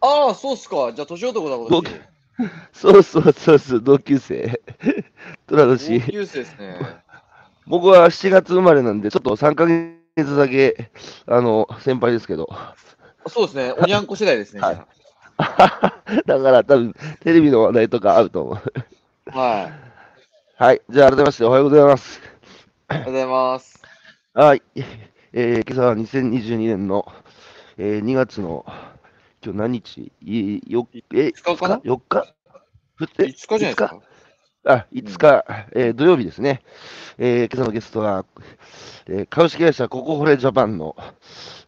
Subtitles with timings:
[0.00, 0.92] ああ、そうっすか。
[0.92, 2.00] じゃあ、年男だ、同今年。
[2.72, 4.60] そうそうそうそう、同級生。
[5.46, 6.06] 虎年同。
[6.12, 6.78] 級生ですね。
[7.66, 10.90] 僕は7月生まれなんで、ちょっと3ヶ月だけ、
[11.26, 12.48] あの、先輩ですけど。
[13.26, 13.72] そうですね。
[13.72, 14.60] おにゃんこ世代ですね。
[14.60, 14.86] はい
[16.26, 18.58] だから多分、テレビの話題とかあると思う。
[19.32, 19.72] あはい。
[20.56, 20.82] はい。
[20.88, 22.22] じゃあ、改めましておはようございます。
[22.88, 23.82] ありがとうございます。
[24.32, 24.62] はい。
[25.34, 27.12] えー、今朝は2022年の、
[27.76, 28.64] えー、2月の、
[29.46, 30.12] 今日何日？
[30.22, 31.68] いよえ、5日か？
[31.68, 32.34] な ?4 日？
[32.96, 34.00] ふって5日じゃないですか？
[34.64, 35.44] あ、5日、
[35.76, 36.62] えー土曜日ですね。
[37.18, 38.24] えー今朝のゲストは、
[39.06, 40.96] えー株式会社ココホレジャパンの、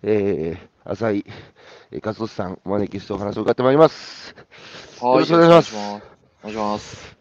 [0.02, 1.24] えー、浅井
[1.92, 4.34] えー勝利さん、お招きしてお話を伺ってまいります。
[5.00, 5.12] はい。
[5.12, 6.02] よろしくお願いします
[6.42, 7.16] お願いします。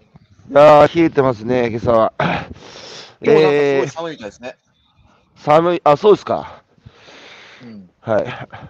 [0.49, 2.13] いやー、冷えてますね、今朝は。
[2.19, 2.41] 今日なんか
[3.19, 4.57] すごいえー寒いみたいですね。
[5.35, 6.63] 寒い、あ、そうですか。
[7.61, 7.89] うん。
[8.01, 8.25] はい。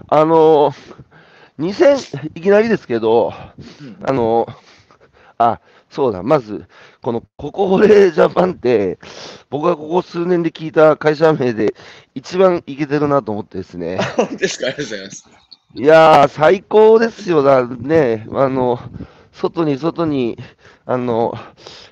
[0.10, 0.76] あのー、
[1.60, 3.34] 2000、いきなりですけど、
[3.82, 4.54] うんあのー、
[5.40, 6.68] あ、そうだ、まず、
[7.02, 9.00] このココホレジャパンって、
[9.50, 11.74] 僕がここ数年で聞いた会社名で、
[12.16, 14.00] 一番イケてるなと思ってですね。
[14.38, 14.68] ですか？
[14.68, 15.30] ありがとうございます。
[15.76, 18.28] いやー、最高ですよ、だね。
[18.34, 18.80] あの、
[19.32, 20.38] 外に外に、
[20.86, 21.34] あの、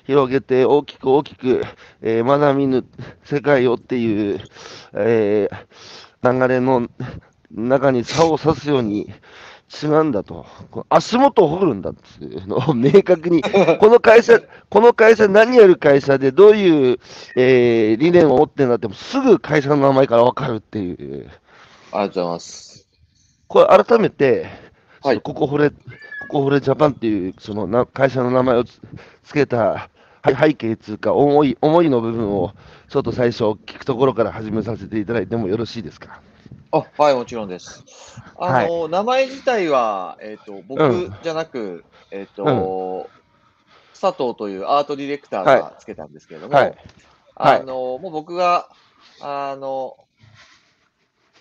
[0.06, 1.62] 広げて大きく大きく、
[2.02, 2.84] えーまだ見ぬ
[3.24, 4.40] 世界をっていう、
[4.94, 5.66] えー
[6.22, 6.88] 流れの
[7.52, 9.12] 中に差を刺すように
[9.82, 10.46] 違うんだと。
[10.88, 16.98] 足元を掘るんだっていうのを 明確に、この会社、この会社何やる会社でどういう、
[17.36, 21.30] えー理念を持ってんだって、すぐ会社の名前からわかるっていう。
[21.92, 22.86] ありがとうございます。
[23.48, 24.46] これ改めて、
[25.02, 25.76] はいここホレ、こ
[26.30, 28.80] こホレジャパンっていうそのな会社の名前をつ
[29.24, 29.88] つけた
[30.22, 32.52] はい背景っていうか、思い、思いの部分を
[32.88, 36.20] ちょっと最初聞くところから始めさせていただいてもよろしいですか？
[36.76, 37.84] あ、はい、もちろんです。
[38.38, 41.16] あの、名前自体は、えっ、と、僕うん。
[41.22, 43.10] じゃなく、えっ、と、
[43.98, 46.74] 佐藤というアートディレクターがつけたんですけれども、はい。
[47.34, 47.60] はい。
[47.60, 48.68] あの、もう僕が、
[49.20, 49.96] あの、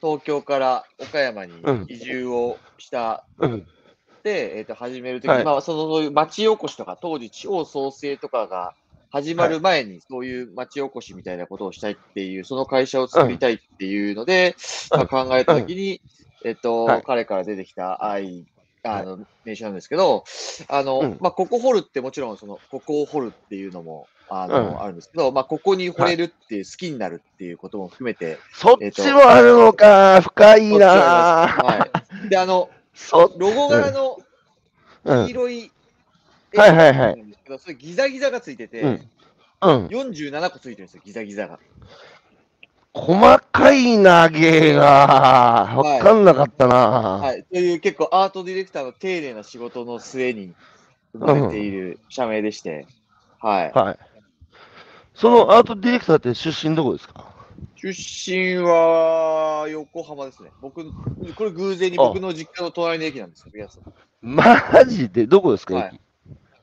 [0.01, 1.85] 東京から岡山にうん。
[1.89, 3.67] 移住をしたうん。
[4.23, 5.45] で、えっ、と、始めるときに、はい。
[5.45, 8.73] まあ、その、そういう町おこしとか、当時地方創生とかが
[9.15, 14.57] 始まる前に、そういう町おこしみたいなことをしたいっていう、その会社を作りたいっていうので、
[14.91, 14.99] うん。
[14.99, 16.01] まあ、考えたときに、
[16.43, 17.03] えっ、と、はい。
[17.05, 18.45] 彼から出てきた愛、
[18.83, 20.25] あの、名称なんですけど、
[20.67, 21.17] あの、うん。
[21.21, 24.81] まあ、ここ掘るってもちろん、その、ここを掘るっていうのも、あの、うん。
[24.81, 31.89] あるんですけど、まあ、ここに掘れるっていう、好きになるっていうことも含めて、そっちもあるのか、深いなは
[32.25, 32.29] い。
[32.29, 34.17] で、あの、そロゴ柄の
[35.05, 35.25] うん。
[35.27, 35.31] 黄。
[35.31, 35.71] 色い、
[36.57, 39.09] はいはいはいそれギザギザがついてて、うん
[39.61, 39.85] うん。
[39.87, 41.59] 47個ついてるんですよ、ギザギザが。
[42.93, 44.81] 細かいな、芸が。
[44.81, 46.75] わかんなかったな。
[46.75, 47.43] はい。
[47.43, 50.53] という結構アートディレクターの丁寧な仕事の末に
[51.13, 52.87] 生まれている社名でして、
[53.39, 53.71] はい。
[53.73, 53.99] はい。
[55.13, 57.33] そのアートディレクターって出身どこですか？
[57.75, 60.51] 出身は横浜ですね。
[60.61, 60.83] 僕、
[61.35, 63.79] これ偶然に僕の実家の隣の駅なんですけど、やつ
[64.21, 65.27] マジで？
[65.27, 65.99] どこですか、はい駅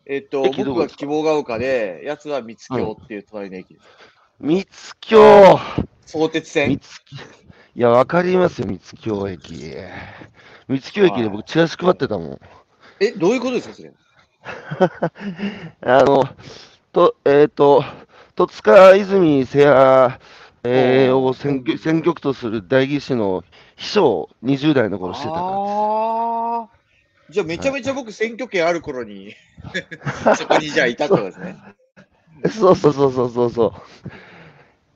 [0.07, 0.99] えっと、僕が駅どこですか？
[0.99, 3.87] 希望が丘で、やつは三つ京っていう隣の駅です。
[4.41, 5.59] 三つ京。
[6.07, 9.73] 相鉄線いや、わかりますよ、三つ京駅。
[10.69, 12.41] 三つ京駅で僕、チラシ配ってたもん。
[13.01, 13.93] え、どういうことですか、それ？
[15.83, 16.25] あの、
[16.93, 17.85] と、えっ、と、
[18.35, 20.15] 戸塚泉瀬谷、
[20.65, 23.43] えーを選挙選挙区とする代議士の
[23.77, 25.43] 秘書を20代の頃してたから。
[25.45, 26.42] ああ。
[27.33, 29.35] じゃあめちゃめちゃ僕選挙権ある頃に、
[30.37, 31.57] そこにじゃあいたってことですね。
[32.51, 33.75] そうそうそうそうそうそ
[34.07, 34.09] う。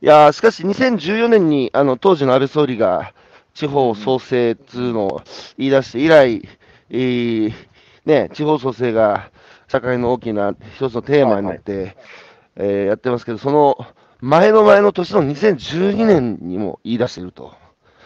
[0.03, 3.15] いやーしかし2014年にあの当時の安倍総理が
[3.55, 5.23] 地方創生っていうのを
[5.57, 6.49] 言い出して以来、
[6.91, 7.55] えー
[8.05, 9.31] ね、地方創生が
[9.69, 11.97] 社会の大きな一つのテーマになって、
[12.57, 13.87] えーやってますけど、その
[14.21, 17.55] 前の前の年の2012年にも言い出していると。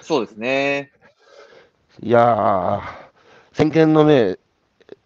[0.00, 0.92] そうですね。
[2.02, 2.80] いやー、
[3.53, 4.37] 先見の明、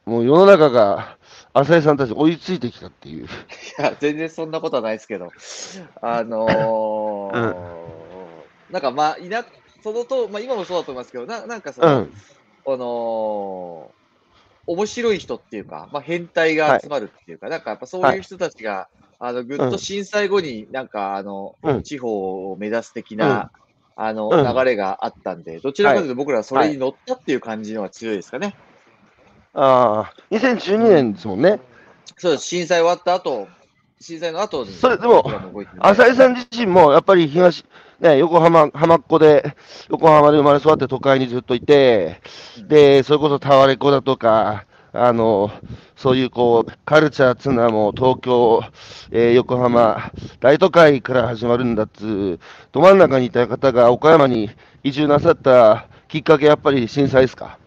[0.06, 1.19] もう世の中が
[1.55, 3.25] 浅井さんたち追いついてきたっていう。
[3.25, 3.29] い
[3.79, 5.31] や、全然そんなことはないですけど、
[6.02, 9.44] あのーなんかまあ、いな、
[9.82, 12.12] そのと、まあ今もそうだと思いますけど、ななんかその、うん。
[12.67, 13.94] あのー
[14.67, 18.88] 面白い人っていうか、まあ変態が集まるっていうか、なんかやっぱそういう人たちが、
[19.19, 21.82] あの、ぐっと震災後になんかあの、うん。
[21.82, 23.50] 地方を目指す的な、
[23.96, 28.55] あの、うん流れがあったんで、どちらかというと僕らはそれに乗ったっていう感じのが強いですかね。
[29.52, 31.61] ああ、2012年ですもんね。
[32.17, 32.46] そうです。
[32.46, 33.49] 震災終わった後、
[34.00, 35.25] 震災の後に、それでも
[35.79, 37.64] 浅井さん自身もやっぱり東、
[38.00, 39.56] ね、横浜、浜っ子で、
[39.88, 42.20] 横浜で生まれ育って都会にずっといて、
[42.67, 45.50] で、それこそタワレコだとか、あの、
[45.96, 48.61] そういうこう、カルチャーつうのはもう東京、
[49.11, 52.41] えー横浜、大都会から始まるんだっつう、
[52.73, 54.50] ど真ん中にいた方が岡山に
[54.85, 57.58] 移住なさったきっかけ、やっぱり震災ですか？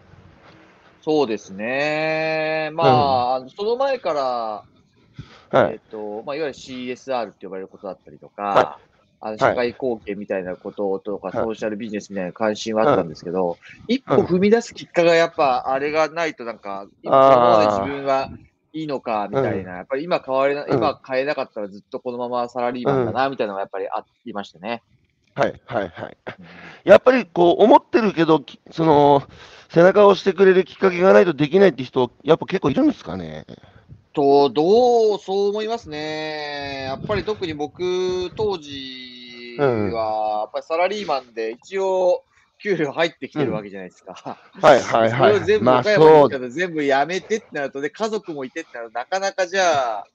[1.02, 2.70] そうですね。
[2.74, 4.64] まあ、あのその前から、
[5.58, 5.72] はい。
[5.72, 8.78] えっ、と、まあ、いわゆる CSR って呼ばれることだったりとか、は
[9.20, 18.30] あの社会貢献みたいなこととか、はいソーシャルビジネスみたいな関心はあったんですけど、一歩踏み出すきっかけがやっぱ、あれがないとなんか、今ままで自分は
[18.72, 24.82] いいのかみたいな、やっぱり今変われな、うん今変えなかったらずっとこのままサラリーマンだな、みたいなのがやっぱりありましたね。
[25.34, 26.16] はい、はい、はい。
[26.84, 29.22] やっぱりこう、思ってるけど、きその、
[29.68, 33.46] 背中を押してくれるきっかけがないとできないって人、やっぱ結構いるんですかね。
[34.18, 36.86] と、どう、そう思いますね。
[36.86, 42.24] やっぱり特に僕、当時は、やっぱりサラリーマンで一応、
[42.60, 44.14] 給料入ってきてるわけじゃないですか。
[44.60, 45.62] はい、はい、はそれを全い。
[45.62, 50.06] まあ、そう全部やめてってなるとね、家族もいてってなるとなかなかじゃあ、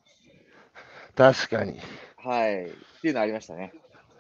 [1.16, 1.78] 確かに。
[1.78, 1.80] い
[2.28, 3.74] はい、っていうのありましたね。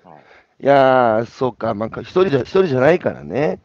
[0.06, 0.65] はい。
[0.65, 3.59] やー、そうか、なんか一人じゃ、一人じゃないからね。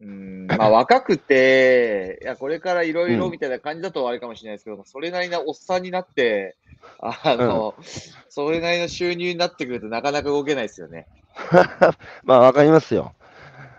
[0.00, 6.56] うん、まあ若くて、いや、これからいろいろうんみたいな感じだとあれかもしれないですけど、それなりなおっさんになって、
[7.00, 7.74] あの、
[8.28, 11.06] それなりの収入になってくるとなかなか動けないですよね。
[12.24, 13.12] まあ、わかりますよ。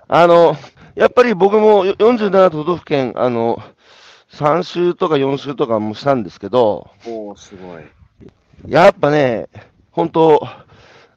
[0.08, 0.56] あの、
[0.96, 3.58] やっぱり僕もよ47都道府県、あの、
[4.32, 7.84] 3週とか4週とかもしたんですけど、おおすごい。
[8.68, 9.48] やっぱね、
[9.92, 10.48] 本当、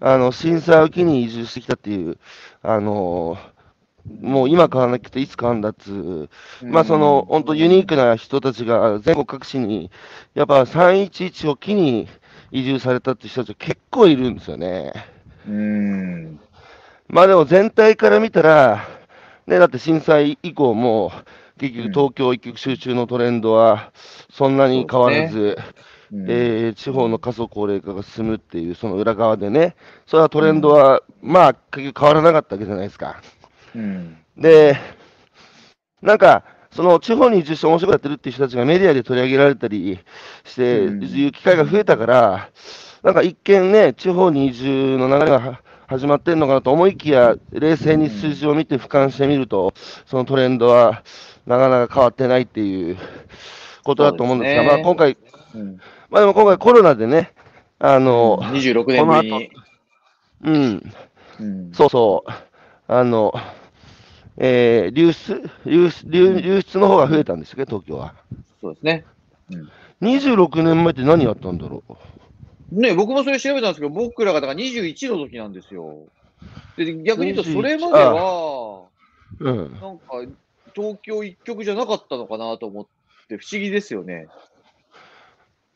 [0.01, 2.19] あの、震災を機に移住してきたっていう、
[2.63, 3.37] あの、
[4.21, 6.29] もう今変わらなくていつ変わるんだっつう、
[6.63, 9.91] まあその、本当ユニークな人たちが全国各地に、
[10.35, 12.09] やっぱ311を機に
[12.51, 14.93] 移住されたって人たち結構いるんですよね。
[15.49, 16.41] うん。
[17.09, 18.87] まあでも全体から見たら、
[19.47, 21.13] ね、だって震災以降も、
[21.59, 23.93] 結局東京一極集中のトレンドは
[24.31, 25.57] そんなに変わらず、
[26.13, 29.75] うんえー地方の過疎高齢化が進むっていう、その裏側でね、
[30.07, 33.21] それはトレンドは、まあ結局変わらなかったわけじゃないですか。
[33.75, 34.17] うん。
[34.37, 34.77] で、
[36.03, 39.99] なんか、その地方に移住して面白くやってるっていう人たちがメディアで取り上げられたり
[40.45, 42.51] して、うんいう機会が増えたから、
[43.03, 49.73] なんか一見ね、地方に移住の流れがは始まってるのかなと思いきや、冷静に数字を見て俯瞰してみると、
[50.07, 51.05] そのトレンドは
[51.47, 52.97] なかなか変わってないっていう
[53.85, 55.17] ことだと思うんですが、ねまあ今回、
[55.55, 55.79] うん、
[56.11, 57.35] まあでも今回コロナでね、
[57.79, 59.51] あの、26年ぶりに。
[60.43, 60.93] うん、
[61.41, 62.33] うんそうそう。
[62.89, 63.33] あの、
[64.39, 68.15] えー流出流出流流出の方が増えたんですけど、東京は。
[68.61, 69.05] そうですね。
[70.03, 71.95] 26年前って何やったんだろう？
[72.81, 75.99] ね、僕もそれ調べたんですけど、僕らがだから21の時なんですよ。
[76.77, 78.83] で逆に言うと、21それまでは、
[79.39, 79.73] うん。
[79.81, 80.05] なんか、
[80.75, 82.87] 東京一極じゃなかったのかなと思っ
[83.29, 84.27] て、不思議ですよね。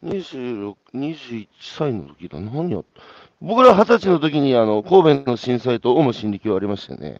[0.04, 2.40] 26、21歳の時だ。
[2.40, 3.00] 何やった？
[3.40, 7.18] 僕ら二十歳の時に、あの、神戸の震災とオウム真理教ありましたよね。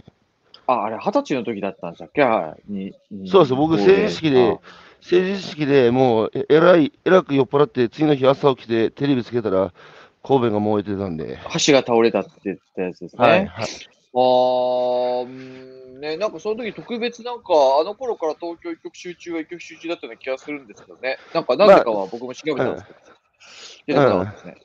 [0.69, 2.23] あ、あれ、二十歳の時だったんでしたっけ？
[2.23, 4.59] はいににそうです僕成人式で
[5.01, 9.73] 成人式でもう、ええらい、えらく酔っ払って、次の日朝起きてテレビつけたら、
[10.23, 11.39] 神戸が燃えてたんで。
[11.45, 13.27] あ橋が倒れたって言ったやつですね。
[13.27, 13.49] はい、はい。
[14.15, 17.45] あーうんね、なんかその時特別なんか、
[17.81, 21.17] あの頃から東京一極集中は一極集中だったような気がするんですけどね。
[21.33, 22.99] なんか、なぜかは僕も調べたんですけど、
[23.87, 24.57] 出てこなかったですね。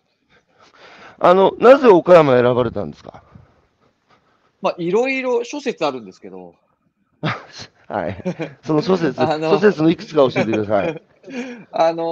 [1.20, 3.24] あの、なぜ岡山選ばれたんですか？
[4.64, 6.56] まあ、いろいろ諸説あるんですけど、
[7.88, 8.24] はい。
[8.64, 11.04] その諸説、 あの諸説のいくつか教えてください。
[11.72, 12.06] あのー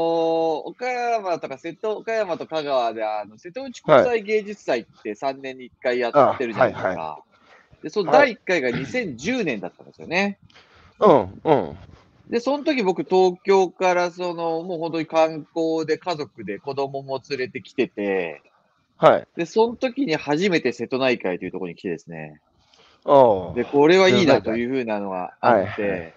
[0.66, 6.90] 岡山とか瀬戸、岡山と香川で、あの瀬戸内国際芸術祭って3年に1回やってるじゃないですか。
[6.90, 7.20] あは
[7.82, 10.38] で、その第1回が2010年だったんですよね。
[11.00, 11.78] うん、うん。
[12.30, 18.42] で、その時僕、東京から、その、もう本当に観光で家族で子供も連れてきてて、
[19.02, 19.28] はい。
[19.36, 22.40] で、その時に初めて瀬戸内海というところに来てですね。
[23.56, 26.14] で、これはいいなというふうなのがあって、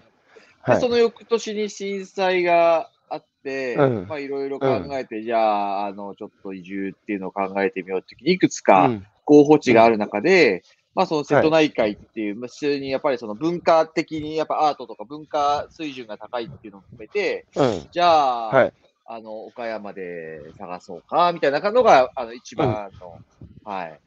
[0.60, 10.62] はいその翌年に震災があって、うんまあいろいろ考えて、じゃあ、あの、ちょっと移住っていうのを考えてみようって時に、いくつかうん候補地がある中で、
[10.94, 17.86] まあその瀬戸内海っていう、まあ普通にやっぱりその文化的にやっぱアートとか文化水準が高いっていうのを含めて、うん。
[17.90, 18.72] じゃあ、はい。
[19.06, 23.18] あの、岡山で探そうか、みたいなのが、あの、一番の、
[23.64, 24.00] はい、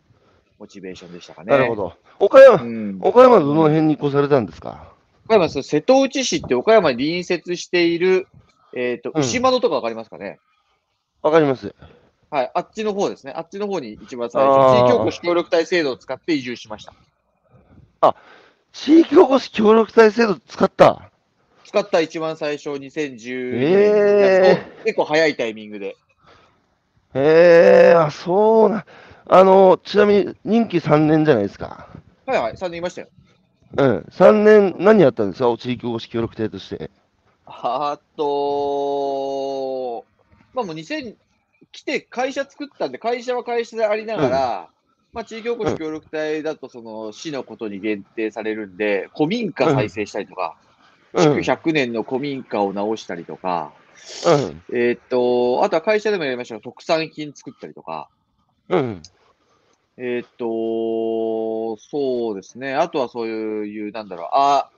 [0.59, 1.51] モチベーションでしたかね。
[1.51, 1.75] なるほ。
[1.75, 1.93] ど。
[2.19, 2.97] 岡山、うん。
[3.01, 4.91] 岡山のどの辺に越されたんですか？
[5.25, 8.27] 岡山、瀬戸内市って岡山に隣接している、
[8.73, 10.39] えっ、と、うん牛窓とかわかりますかね、
[11.21, 11.75] わかります。
[12.29, 13.33] はい、あっちの方ですね。
[13.35, 16.93] あっちの方に一番最あー初、地域おこし協力隊制度を使って移住しました。
[18.73, 21.09] 地域おこし協力隊制度使った。
[21.67, 23.67] 使った一番最初、2010年、
[24.23, 24.55] え
[24.85, 25.97] 結構早いタイミングで。
[27.13, 28.85] へえ、あ、そうな。
[29.27, 31.85] あの、ちなみに任期3年じゃないですか。
[32.25, 33.09] はいはい、3年いましたよ。
[33.75, 34.05] うん。
[34.09, 35.57] 3年何やったんですか？
[35.57, 36.89] 地域おこし協力隊として。
[37.45, 40.05] あと、
[40.53, 41.15] まあもう2000、
[41.73, 44.69] 来て会社作ったんで、会社は会社でありながら、
[45.13, 50.66] まあ地域おこし協力隊だと、その市のことに限定されるんで、古民家再生したりとか、うん。
[51.15, 53.71] 築100年の古民家を直したりとか、
[54.25, 54.63] うん。
[54.73, 58.09] えーっと、あとは会社でもやりましたが、特産品作ったりとか、
[58.69, 59.01] うん。
[59.97, 62.75] えーっと、そうですね。
[62.75, 64.69] あとはそういう、なんだろう、あ、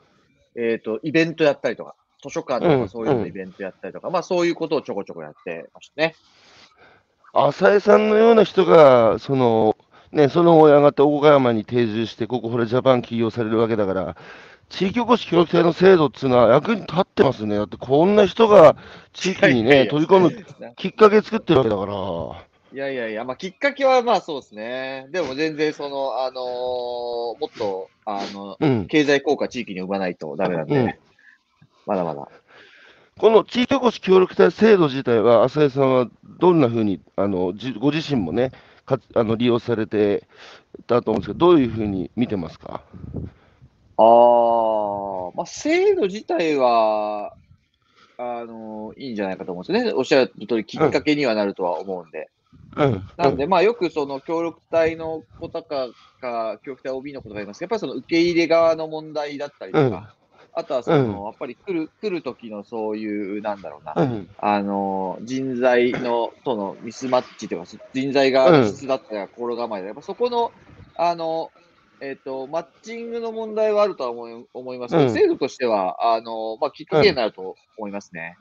[0.56, 6.16] えーっと、イベントやったりとか、図書館とうんかそういうのイベントやったりとか、まあそういうことをちょこちょこやってましたね。
[7.34, 9.78] 浅井さんのような人が、その、
[10.12, 14.18] ね、その親がって岡山に定住して、ここ、これジャパン起業されるわけだから、
[14.70, 17.56] 地域おこし協力隊の制度っていうのは役に立ってますね。
[17.58, 18.76] だってこんな人が
[19.14, 20.32] 地域にね、取り込む
[20.78, 21.94] きっかけ作ってるわけだから。
[22.72, 25.08] いやいやいや、まあきっかけはまあそうですね。
[25.12, 28.86] でも全然その、あのーもっと、あの、うん。
[28.86, 30.94] 経済効果地域に生まないとダメなんで、うん
[31.88, 32.28] まだまだ。
[33.18, 36.08] この地域おこし協力隊制度自体は、浅井さんは
[36.40, 38.52] どんなふうに、あの、じご自身もね、
[38.86, 40.28] かあの利用されて
[40.88, 42.82] たと思うんですけど、どういうふうに見てますか？
[44.01, 47.34] ああ、まあ制度自体は、
[48.18, 49.98] あのいいんじゃないかと思うんですよね。
[49.98, 52.29] おっしゃる通り、きっかけにはなるとは思うんで。
[52.75, 53.03] うん。
[53.18, 55.89] なんで、まあ、よくその協力隊の子とか
[56.22, 60.20] が、協力隊 OB の子とかいますけど、やっぱりその受け入れ側の問題だったりとか、うん
[60.51, 64.29] あとはその、やっぱり来る、来る時のそういう、なんだろうな、うん。
[64.39, 70.51] あの、人材の、とのミスマッチというか、人材がうん質だったり心構えで、やっぱそこの、
[70.96, 71.51] あの、
[72.01, 78.38] えっ、と、マッチングの問題はあるとは思い思いますけど、うん制度としては、あの、まあ、きっかけになると思いますね。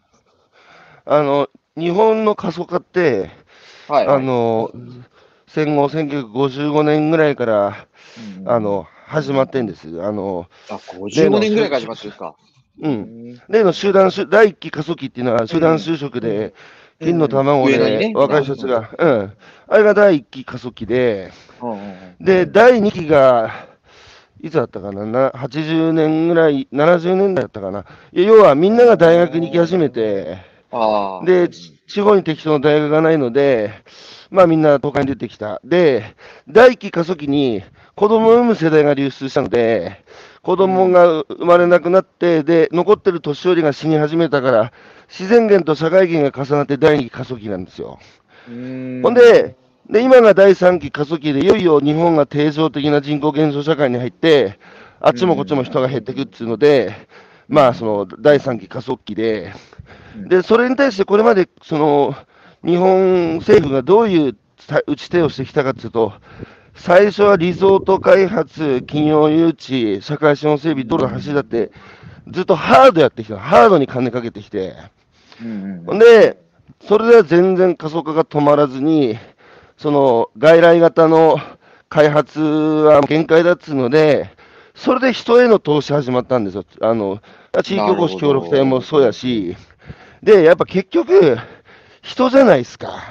[1.05, 3.31] あの、日本の過疎化って、
[3.89, 4.71] はい、あの、
[5.47, 7.87] 戦後1955年ぐらいから、
[8.41, 10.03] うんあの、始まってんです。
[10.03, 12.37] あの、あ、55年ぐらいから始まってるんですか。
[12.81, 12.89] う。
[12.89, 12.93] うん
[13.33, 16.55] ん例の集団就、第一期過疎期っていうのは集団就職で、
[17.01, 19.33] 金の卵で上野にね若い人たちが、うん。
[19.69, 21.31] あれが第一期過疎期で、
[22.21, 23.69] で、第二期が、
[24.41, 27.85] いつだったかな、な80年ぐらい、70年代だったかな？
[28.13, 30.39] 要はみんなが大学に行き始めて。
[31.25, 33.73] で、ち地方に適当な大学がないので、
[34.31, 35.61] まあみんな都会に出てきた。
[35.65, 36.15] で、
[36.49, 37.63] 第一期過疎期に
[37.95, 40.05] 子供を産む世代が流出したので、
[40.43, 44.73] 子供が生まれなくなって、で、残ってる年寄りが死に始めたから、
[45.09, 47.99] 自然源と社会源が重なって第二期過疎期なんですよ。
[48.49, 49.01] うん。
[49.03, 49.57] ほんで、
[49.91, 54.59] で、今が第三期過疎期で、いよいよ日本が定常的な人口減少社会に入って、
[55.01, 57.09] あっちもこっちも人が減ってくっていうので、
[57.49, 59.53] まあ、その、第三期加速期で、
[60.29, 62.15] で、それに対してこれまで、その、
[62.65, 66.13] 日本政府がどういうさ打ち手をしてきたかというと、
[66.79, 71.73] 最初はリゾート開発、企業誘致、社会資本整備、道路の走りだって、
[72.29, 74.75] ずっとハードやってきた、ハードに金かけてきて、
[75.43, 76.39] うんほんで、
[76.87, 79.19] それでは全然加速化が止まらずに、
[79.77, 81.39] その外来型の
[81.89, 84.31] 開発は限界だっつうので、
[84.75, 86.65] それで人への投資始まったんですよ。
[86.81, 87.21] あの、
[87.65, 89.57] 地域おこし協力隊もそうやし、
[90.23, 91.39] で、やっぱ結局、
[92.03, 93.03] 人じゃないですか。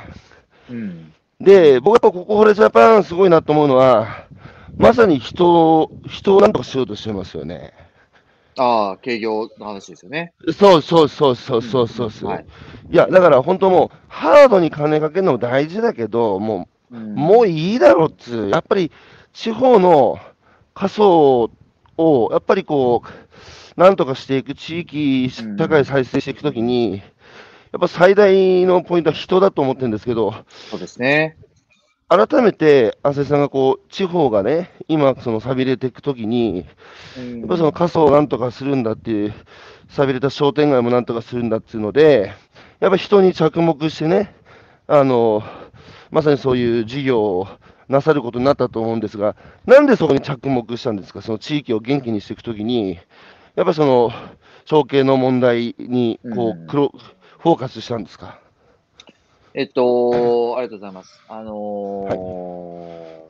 [0.70, 4.26] うんで、僕やっぱここ、ホレジャパンすごいなと思うのは、
[4.78, 7.74] まさに人を、人をなんとかしようとしてますよね。
[8.58, 10.34] ああ、営業の話ですよね。
[10.58, 12.30] そうそうそうそうそうそうそう。
[12.30, 12.46] はい
[12.90, 18.92] いや、だから本当もう、ハードに金かけるのも大事だけど、もう、もういいだろっつう、やっぱり
[19.34, 20.18] 地方の
[20.74, 21.52] 過疎
[21.98, 27.04] を、やっぱりこう、なんとかしていく、地域社会再生していくときに、
[27.72, 30.34] やっぱ最大のポイントは人だと思ってるんですけど、
[30.70, 31.38] そうですね。
[32.10, 39.34] 改めて、浅井さんがこう、地方がね、今、その錆びれていくときに、ややっぱその過疎をなんとかするんだっていう、
[39.90, 42.34] 錆びれた商店街もなんとかするんだっていうので、
[42.80, 44.34] やっぱ人に着目してね、
[44.88, 45.44] あの、
[46.10, 47.48] まさにそういう事業を
[47.90, 53.00] なさることになったと思うんですが、なんでそこに着目したんですか、その地域を元気にしていくときに、
[53.56, 54.12] やっぱりその、
[54.66, 56.64] 承継の問題にこうん。
[56.64, 56.92] う、黒、
[57.48, 58.38] フォーカスしたんですか？
[59.54, 61.24] えっと、ありがとうございます。
[61.30, 63.28] あのー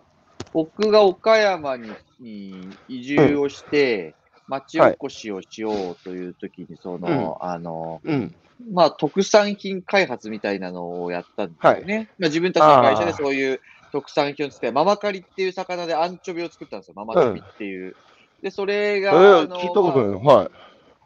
[0.54, 4.16] 僕が岡山にに移住をして、
[4.48, 8.34] 町おこしをしようというときに、その、あの、うん、
[8.74, 12.10] まあ、特産品開発みたいなのをやったんですよね。
[12.18, 16.94] まあ、自分たちの会社でそういう特産品を作って、ママカリっていう魚でアンチョビを作ったんですよ。
[16.96, 17.96] ママカリっていう。
[18.42, 20.38] で、それが、えー聞いたことない。
[20.38, 20.50] はい。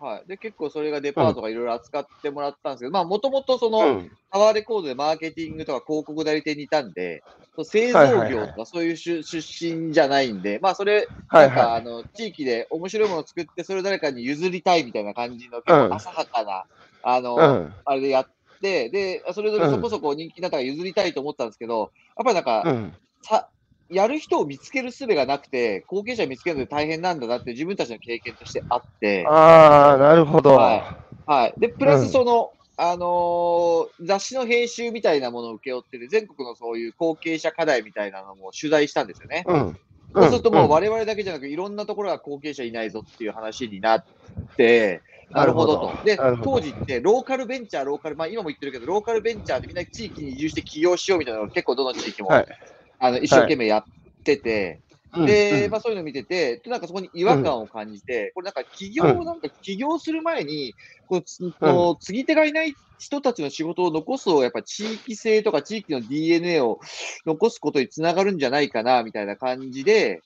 [0.02, 0.28] はい。
[0.28, 4.12] で、結構それがデパートがいろいろ扱ってもらったんですけど、まあ、もともとその、うん。
[4.32, 7.24] タワーレコードでマーケティングとか広告代理店にいたんで、
[7.56, 7.98] そう製造
[8.30, 16.66] 業とかそういう出出身じゃないんで、まあそれ、はいなんか、はあの、地域で面白いものを作って、それを誰かに譲りたいみたいな感じの、結構浅はかな、
[17.04, 17.38] あの。
[17.84, 18.26] あれでやっ
[18.62, 22.94] て、で、それぞれそこそこ人気になったから譲りたいと思ったんですけど、やっぱりなんか、うん。
[23.22, 23.50] さ、
[23.92, 30.52] やる人を見つける術がなくて、後継者を見つけるので大変なんだなって自分たちの経験としてあって、ああ、なるほど。
[30.56, 30.84] は
[31.26, 31.54] はい。
[31.60, 39.46] で、プラうんスその、あのー雑誌の編集みたいなものを請け負ってて、全国のそういう後継者課題みたいなのも取材したんですよね。
[39.46, 39.78] うん。
[40.16, 44.06] そうするともううん我々だけじゃなく、いろんなところが後継者いないぞっていう話になっ
[44.58, 46.00] て、なるほどと。
[46.04, 52.48] で当時ってローカルベンチャー、ローカル、まあ今も言ってるけど、ローカルベンチャーでみんな地域に移住して起業しようみたいなのが結構どの地域も、はい
[53.02, 53.84] あの一生懸命やっ
[54.24, 54.82] てて、
[55.14, 55.72] うんで、うん。
[55.72, 59.26] まあそういうのを見てて、でなんかそこに違和感を感じて、これなんか起業、うん。
[59.26, 60.76] なんか起業する前に、
[61.08, 61.22] こ
[61.62, 66.80] の継ぎ手がいない人たちの仕事を残すを、やっぱ地域性とか地域の DNA を
[67.26, 70.24] 残すことにつながるんじゃないかな、みたいな感じで、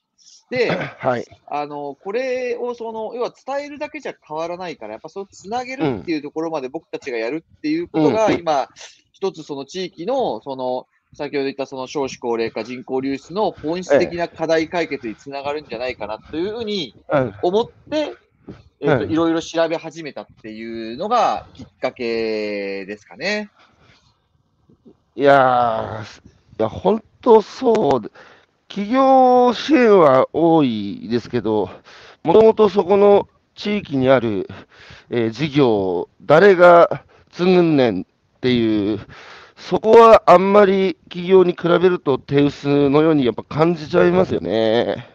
[0.49, 1.25] で、はい。
[1.47, 8.39] あの、これをその、要は伝えるだけじゃ変わらないから、やっぱそうつなげるっていうところまで僕たちがやるっていうことが、うん。
[8.39, 8.67] 今、
[9.11, 17.33] 一つその地域の、その、先ほど言ったその少子高齢化、人口流出の本質的な課題解決につながるんじゃないかなというふうにうん。
[17.41, 18.17] 思って、
[18.81, 23.49] えっとうんいろいろ調べ始めたっていうのがきっかけですかね。
[25.15, 26.19] いやー、
[26.59, 28.09] いや、本当そうで、
[28.67, 31.69] 企業支援は多いですけど、
[32.23, 34.49] もともとそこの地域にある、
[35.09, 38.99] えー事業、誰が継ぐんねんっていう、
[39.55, 45.09] そこはあんまり企業に比べると手薄のようにやっぱ感じちゃいますよね。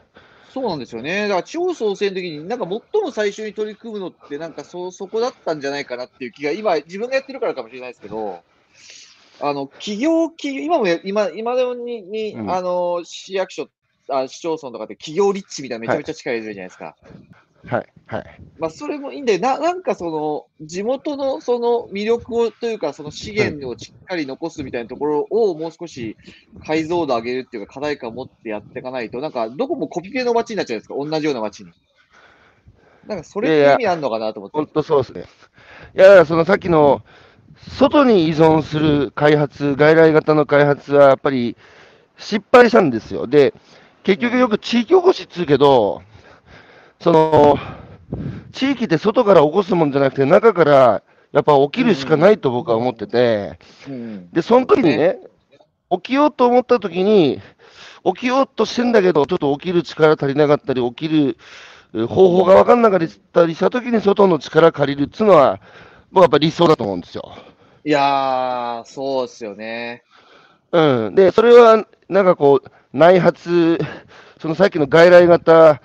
[0.52, 1.23] そうなんですよね。
[1.23, 8.42] だから地方創生の時に、なんか最も最初に取り組むのって、なんかそ、そこだったんじゃないかなっていう気が、今、自分がやってるからかもしれないですけど、
[9.40, 13.69] あの、企業、企業今も、今、今でもに、にうんあの、市役所、
[14.08, 16.84] あ市町村とかって企業立地みたいなめちゃめちゃ力入れてるじゃないですか。
[16.84, 16.97] はい、
[17.66, 17.86] はい。
[18.58, 19.38] まあ、それもいいんだよ。
[19.38, 20.10] な、なんかそ
[20.60, 26.18] の、地元のその魅力をというか、その資源をしっかり残すみたいなところをもう少し
[26.66, 31.73] 解像度上げるっていうか、課題感を持ってやっていかないと、なんか、どこもコピペの街になっちゃうんですか、同じような街に。
[33.06, 34.58] なんか、それって意味あるのかなと思って。
[34.58, 35.25] 本当そうですね。
[35.96, 37.00] いや、そのさっきの、
[37.78, 41.56] 外に依存する開発、外来型の開発はやっぱり
[42.18, 43.26] 失敗したんですよ。
[43.26, 43.54] で、
[44.02, 46.02] 結局よく地域おこしっつうけど、
[47.00, 47.58] その、
[48.52, 53.58] 地域って外から起こすもんじゃなくて、中からやっぱ起きるしかないと僕は思ってて、
[53.89, 54.30] うん。
[54.30, 55.19] で、その時にね、
[55.91, 57.41] 起きようと思った時に、
[58.04, 61.36] 起きようとしてんだけど、ちょっと起きる力足りなかったり、起きる
[61.95, 63.00] え方法が分かんなかっ
[63.32, 65.60] たりした時に外の力借りるっていうのは、
[66.13, 67.32] 僕はやっぱ理想だと思うんですよ。
[67.84, 70.04] いやー、そうですよね。
[70.73, 71.15] うん。
[71.15, 73.78] で、それは、なんかこう、内発、
[74.39, 75.80] そのさっきの外来型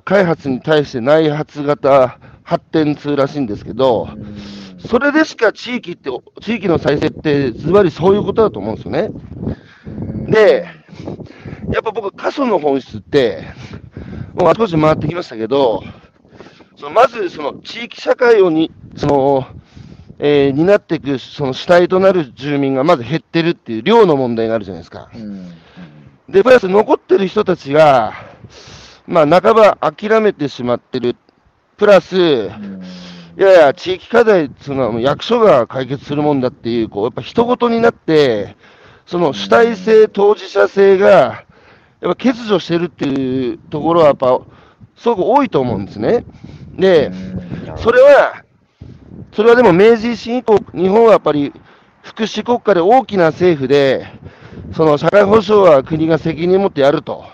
[0.00, 9.10] 開発に対して内発型発展通らしいんですけど、うんそれでしか地域って、地域の再生ってズバリそういうことだと思うんですよね。
[10.28, 10.66] で、
[11.72, 13.44] やっぱ僕、過疎の本質って、
[14.34, 15.82] もうあちこち回ってきましたけど、
[16.76, 19.46] そのまずその地域社会をに、その、
[20.18, 25.10] えー担っていくその主体となる住民がまず減ってるっていう量の問題があるじゃないですか。
[25.14, 25.50] うん。
[26.28, 28.12] で、プラス残ってる人たちが、
[29.06, 31.16] まあ、半ば諦めてしまってる。
[31.76, 32.82] プラス、うん
[33.36, 38.56] いやいや、地域課題っていうのは役所が解決するもんだっていう、こう、やっぱ人事になって、
[39.06, 41.44] その主体性、当事者性が、やっ
[42.00, 44.40] ぱ欠如してるっていうところは、やっぱ、
[44.96, 46.24] すごく多いと思うんですね。
[46.76, 47.10] で、
[47.78, 48.44] それは、
[49.32, 51.52] それはでも明治維新以降、日本はやっぱり
[52.02, 54.06] 福祉国家で大きな政府で、
[54.76, 57.24] その社会保障は国が責任を持ってやると。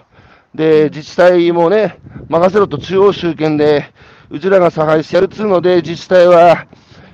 [0.54, 3.92] で、自治体もね、任せろと中央集権で、
[4.30, 6.66] うちらが差配してやるっつうので、自治体は、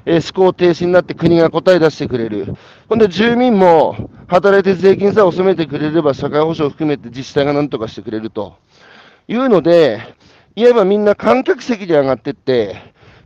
[0.09, 2.55] えー思考停止になって国が答え出してくれる。
[2.89, 3.97] ほんで、住民も
[4.29, 8.57] 働いて税金さえ納めてくれれば、社会保障を含めて自治体が何とかしてくれると。
[9.29, 10.01] いうので、
[10.55, 12.77] いわばみんな観客席で上がってって、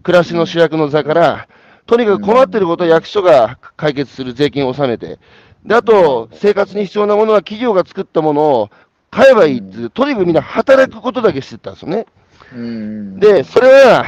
[0.02, 1.48] 暮らしの主役の座から、
[1.86, 5.18] とにかく困ってることは役所が解決する税金を納めて、
[5.64, 8.70] で、あと、生活に必要なものは企業が作ったものを
[9.10, 12.06] 買えばいいっていう、とにかくみんな働くことだけしてたんですよね。
[12.54, 14.04] うん、で、それは、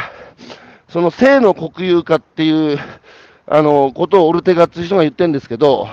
[0.88, 2.78] その性の国有化っていう
[3.46, 5.88] あの、ことをオルテガっていう人が言ってるんですけど、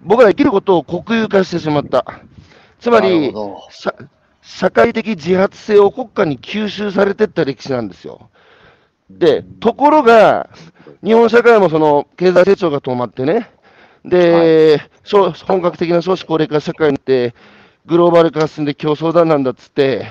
[0.00, 2.04] 僕ら生きることを国有化してしまった。
[2.80, 3.32] つまり
[3.70, 3.94] 社
[4.42, 8.30] 社会的自発性を国家に吸収されていった歴史なんですよ。
[9.10, 10.48] で、ところが、
[11.02, 13.50] 日本社会もその経済成長が止まってね、
[14.04, 17.34] で、少本格的な少子高齢化社会になって、
[17.86, 20.06] グローバル化が進んで競争だなんだっつって、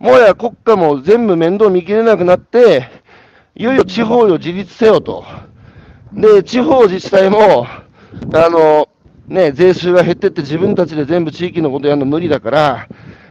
[0.00, 2.88] もはや国家も全部面倒見きれなくなって、
[3.54, 5.24] いよいよ地方を自立せよと。
[6.12, 8.88] で、地方自治体も、あの、
[9.28, 12.88] ね、税収が減ってって自分たちで全部地域のことやるの無理だから、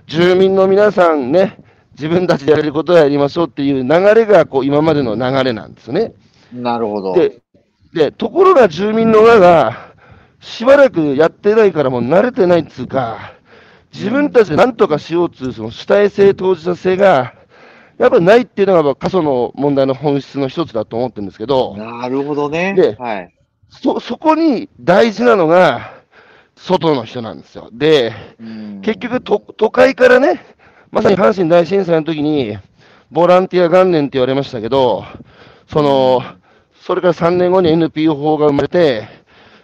[0.07, 1.59] 住民の皆さんね、
[1.93, 6.13] 自分たちでやれることをやりましょうっていう流れが、こう、今までの流れなんですよね。
[6.53, 7.13] なるほど。
[7.15, 7.41] で、
[7.93, 9.93] で、ところが住民の側が、
[10.39, 13.32] しばらくやってないからもう慣れてないっつうか、
[13.93, 17.35] 自分たちで何とかしようっつう、その主体性、当事者性が、
[17.97, 22.73] やっぱないっていうのが、過疎の問題の本質の一つだと思ってるんですけど、なるほどね。
[22.73, 23.33] ではい。
[23.69, 25.93] そ、そこに大事なのが、
[26.55, 27.69] 外の人なんですよ。
[27.71, 30.43] で、うん結局都、都会からね、
[30.91, 32.57] まさに阪神大震災の時に、
[33.11, 35.05] ボランティア元年って言われましたけど、
[35.67, 36.21] その、
[36.81, 39.07] それから3年後に NPO 法が生まれて、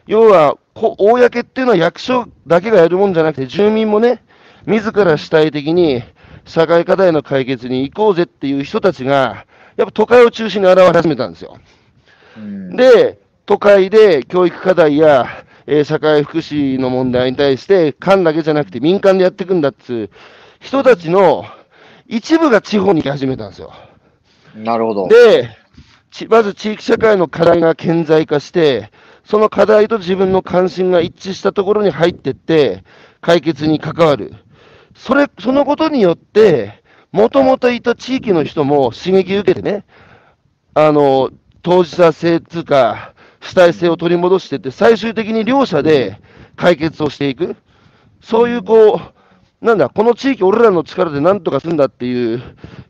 [0.08, 4.24] 要は、こ公っていうのは役所だけがやるもんじゃなくて、住民もね、
[4.66, 6.04] 自ら主体的に
[6.46, 11.58] 社会課題の解決に行こうぜっていう人たちが、やっぱ都会を中心に現れ始めたんですよ。
[12.38, 20.10] うんで、都会で教育課題や、えー社会福祉の問題に対して、官だけじゃなくて民間でやっていくんだっつう
[20.60, 21.46] 人たちの
[22.08, 23.74] 一部が地方に行き始めたんですよ。
[24.56, 25.08] なるほど。
[25.08, 25.50] で、
[26.12, 28.92] ちまず地域社会の課題が顕在化して、
[29.30, 32.84] その課題と自分の関心が一致したところに入ってって、
[33.22, 34.34] 解決に関わる。
[34.96, 39.86] それ、そのことによって、もともといた地域の人も刺激を受けてね、
[40.74, 41.30] あの、
[41.62, 46.20] 当事者性つうか、主体性を取り戻していって、最終的に両者で
[46.56, 47.56] 解決をしていく。
[48.22, 49.00] そういうこ
[49.62, 52.42] う、なんだ、この地域俺らの力でなんとかするんだっていう、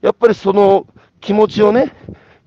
[0.01, 0.87] やっぱりその
[1.19, 1.93] 気持ちをね、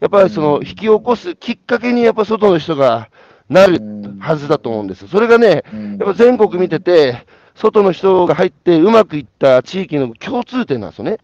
[0.01, 3.11] やっぱりその引き起こすきっかけにやっぱ外の人が
[3.53, 3.81] なる
[4.19, 5.09] はずだと思うんです。
[5.09, 11.19] それがね、うんやっぱ全国見てて、外の人が入ってうまくいった地域の共通点なんですよね。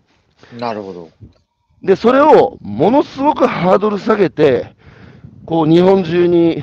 [0.59, 1.11] なるほど。
[1.83, 4.75] で、それをものすごくハードル下げて、
[5.47, 6.63] こう日本中に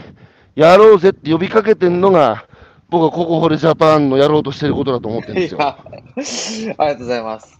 [0.55, 2.45] やろうぜって呼びかけてるのが、
[2.89, 5.61] 僕はココホレジャパンのやろうとしてることだと思ってるんですよ。
[5.61, 7.59] ありがとうございます。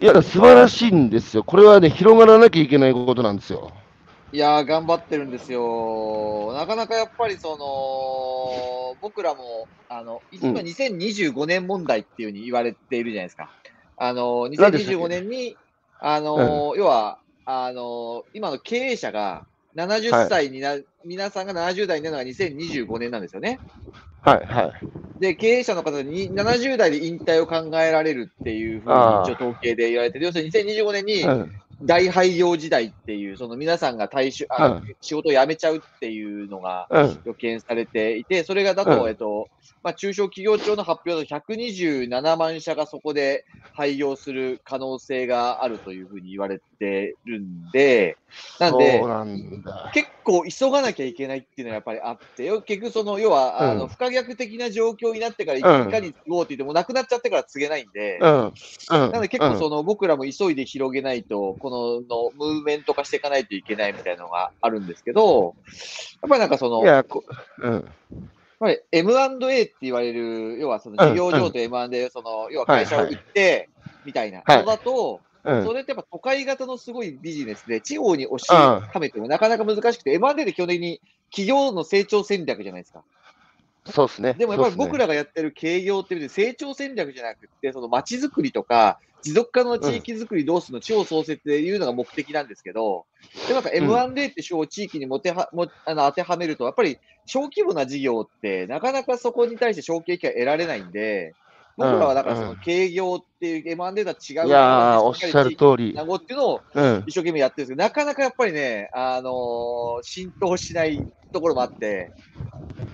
[0.00, 1.42] いや、素晴らしいんですよ。
[1.44, 3.72] これはね、広がらなきゃいけないことなんですよ。
[4.30, 6.52] いやー、頑張ってるんですよ。
[6.54, 13.50] なかなかやっぱりその、僕らも、あの、今うん2025年問題っていうふうに言われているじゃないですか。
[13.96, 15.56] あの、何でしたっけ2025年に、
[16.00, 23.60] あの、要は、あの、今の経営者が70歳にな、皆さんが70代になるのが2025年なんですよね。
[24.20, 24.72] はい、はい。
[25.20, 30.26] で、経営者の方に70代で引退を考えられるっていうふうに一応統計で言われてる。
[30.26, 34.96] 要するに2025年にうん、大廃業時代っていう、その皆さんが退職、あうん。
[35.00, 39.08] 仕事を辞めちゃうっていうのがうん、予見されていて、それがだと、うん。
[39.08, 39.48] えっと、
[39.82, 48.16] まあ、中小企業庁の発表だと127万社がそこで廃業する可能性があるというふうに言われてるんで、
[48.58, 49.90] なんでんだ。
[49.94, 58.52] 結構急がなきゃいけないっていうのはやっぱりあって、よ結局その、要は、あの、うん不可逆的な状況になってからいうんかに継ごうって言っても、なくなっちゃってから告げないんで、うん、うん。
[58.90, 65.54] なので結構その、僕らも急いで広げないと、こののムーブメント化していかないといけないみたいなのがあるんですけど、
[66.22, 67.24] やっぱりなんかその、いや、こ
[67.62, 67.88] うん、
[68.58, 73.68] ぱり M&A って言われる、要はその事業上と M&A、その、要は会社を売って、
[74.04, 75.72] みたいなはいのだと、うんそ。
[75.72, 83.04] れってやっぱ都会型のすごいビジネスで、地方に押しはめてもなかなか難しくて、M&A って基本的に企業の成長戦略じゃないですか。
[83.90, 84.34] そうですね。
[84.34, 93.06] でもやっぱり僕らがやってる経業って成長戦略じゃなくて、その街づくりとか、持続可能な地域づくりどうするの、地方創設っていうのが目的なんですけど、
[93.48, 101.34] でもやっぱ M&A って手法を地域にもてはもあの当てはめると、やっぱり小規模な事業って、なかなかそこに対して承継機会得られないんで、
[101.76, 106.04] 僕らはだからその経業っていう M&A とは違ういやー、おっしゃる通りな。
[106.04, 107.04] ごっていうのをうん。
[107.06, 112.10] 一生懸命やってるんですけど、なかなかやっぱりね、あのー浸透しないところもあって、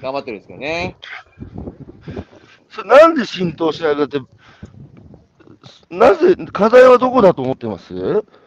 [0.02, 0.96] 頑張ってるんですけどね。
[2.68, 4.20] それなんで浸透しないかって、
[5.88, 7.94] なぜ、課題はどこだと思ってます？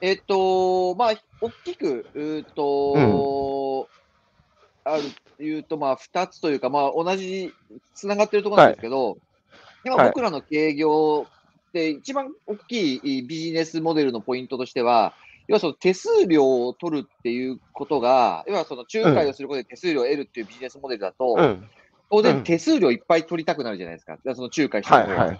[0.02, 3.88] えっと、まあ、大きく、うーと、
[4.88, 5.04] ある、
[5.40, 7.54] 言うと、まあ、二つというか、まあ、同じ、
[7.94, 9.18] つながってるところなんですけど、
[9.84, 11.28] 今はい僕らの経業
[11.70, 15.14] って一番大きいビジネスモデルのポイントとしては、
[15.48, 21.70] 要はその手数料を取るっていうことが、要はその仲介をすることで手数料を得るっていうビジネスモデルだと、うん。
[22.10, 24.14] 当然うん手数料いっぱい取りたくなるじゃないですか。
[24.14, 25.40] だからその仲介してはいはい。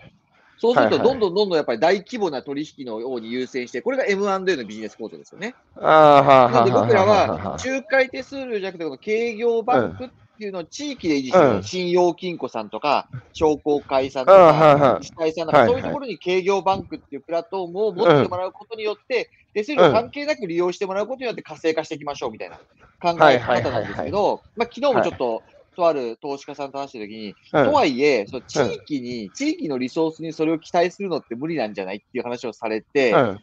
[0.58, 1.08] そうすると、はいはい。
[1.08, 5.56] どんどんどんどんやっぱり大規模な取引のように優先して、これが M&A のビジネス構造ですよね。
[5.76, 11.64] ああ、はあ、はあ、なので僕らはは仲介手数料じゃなくて、この経業バンクっていうのを地域で維持してる、うん。
[11.64, 22.58] 信用金庫さんとか、商工会さんとか自治体さんとか、はいそういうところに経業バンクっていうプラットフォームを持ってもらうことによって、手数料関係なく利用してもらうことによって活性化していきましょうみたいな
[23.00, 25.44] 考え方なんですけど、まあ昨日もちょっと、
[25.78, 33.40] とある投資家さんと話したときに、うんとはいえ、その地域に、地域のリソースにそれを期待するのって無理なんじゃないっていう話をされて、うん。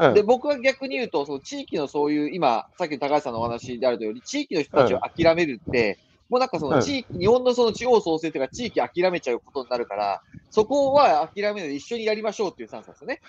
[0.00, 0.14] うん。
[0.14, 13.20] で、僕は逆に言うと、その地域のそういう、今、さっきの高橋さんのお話であるように、地域の人たちを諦めるって、もうなんかその地域、日本のその地方創生というか、地域諦めちゃうことになるから、そこは諦めないで一緒にやりましょうっていうスタンスなんですよね。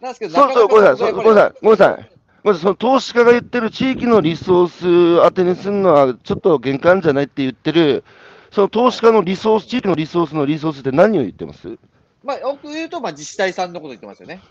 [0.00, 2.13] なんですけど、そうそう、ごめんなさい、ごめんなさい、ごめんなさい。
[2.44, 8.04] ごめんなさい、その投資家が言ってる地域のリソース当てにするのはちょっと限界じゃないって言ってる、
[8.52, 11.78] その投資家のリソース、地域のリソースのリソースって何を言ってます？
[12.22, 14.42] まあ、よく言うと、まあ、自治体さんのこと言ってますよね。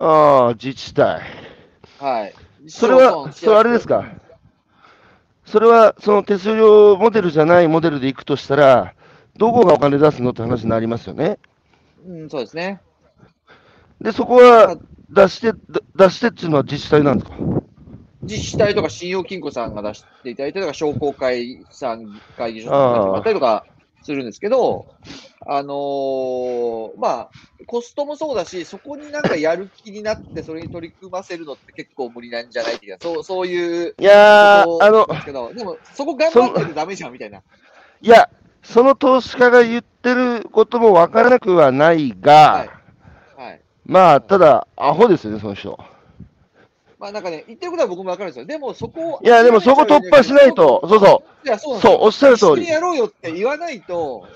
[0.00, 1.22] ああ、自治体。
[2.00, 2.34] はい。
[2.66, 4.04] それは、それはあれですか？
[5.44, 8.94] それは、その手数料モデルじゃないモデルでいくとしたら、
[9.36, 11.38] どこがお金出すのって話になりますよね。
[12.04, 12.80] うん、そうですね。
[14.00, 14.76] で、そこは
[15.10, 15.58] 出して、だ
[15.94, 17.36] 出してっていうのは自治体なんですか？
[18.22, 23.64] 自治体とか信用金庫さんが出していただいたりとか、商工会さん、会議所さんが出してもらったりとか
[24.02, 24.86] するんですけど、
[25.46, 27.30] あのーまあ、
[27.66, 32.74] コストもそうだし、そこになんかやる気になって、それに取り組ませるのって結構無理なんじゃない？
[32.74, 35.06] っていうか、そうそういういやー、あの
[35.54, 37.38] でも、そこ頑張ってるとダメじゃんみたいな。
[38.00, 38.28] いや、
[38.62, 42.70] その投資家が言ってることも分からなくはないが、はい。
[43.88, 43.92] はい。
[43.92, 45.78] まあ、ただ、アホですよね、その人。
[46.98, 48.44] まあなんかね、言ってることは僕もわかるんですよ。
[48.44, 49.20] でもそこを。
[49.22, 52.68] いや、でもそこ突破しないと、そうそいや、そうそう、おっしゃる通り一緒に。
[52.70, 54.26] やろうよって言わないと、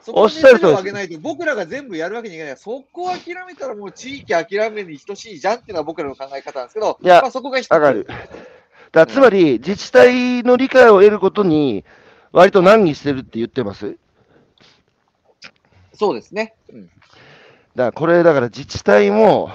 [0.00, 2.56] そこおっしゃる通りですを上げないと、僕らが全部やるわけにいかない。
[2.56, 8.06] そこを諦めたらもう地域諦めに等しいじゃんっていうのが僕らの考え方なんですけど、いやまあ、そこが一つわかる。
[8.92, 11.84] だつまり、自治体の理解を得ることに、
[12.30, 13.96] 割と難儀してるって言ってます？
[15.92, 16.54] そうですね。
[16.72, 16.90] うん。
[17.74, 19.50] だからこれ、だから自治体も、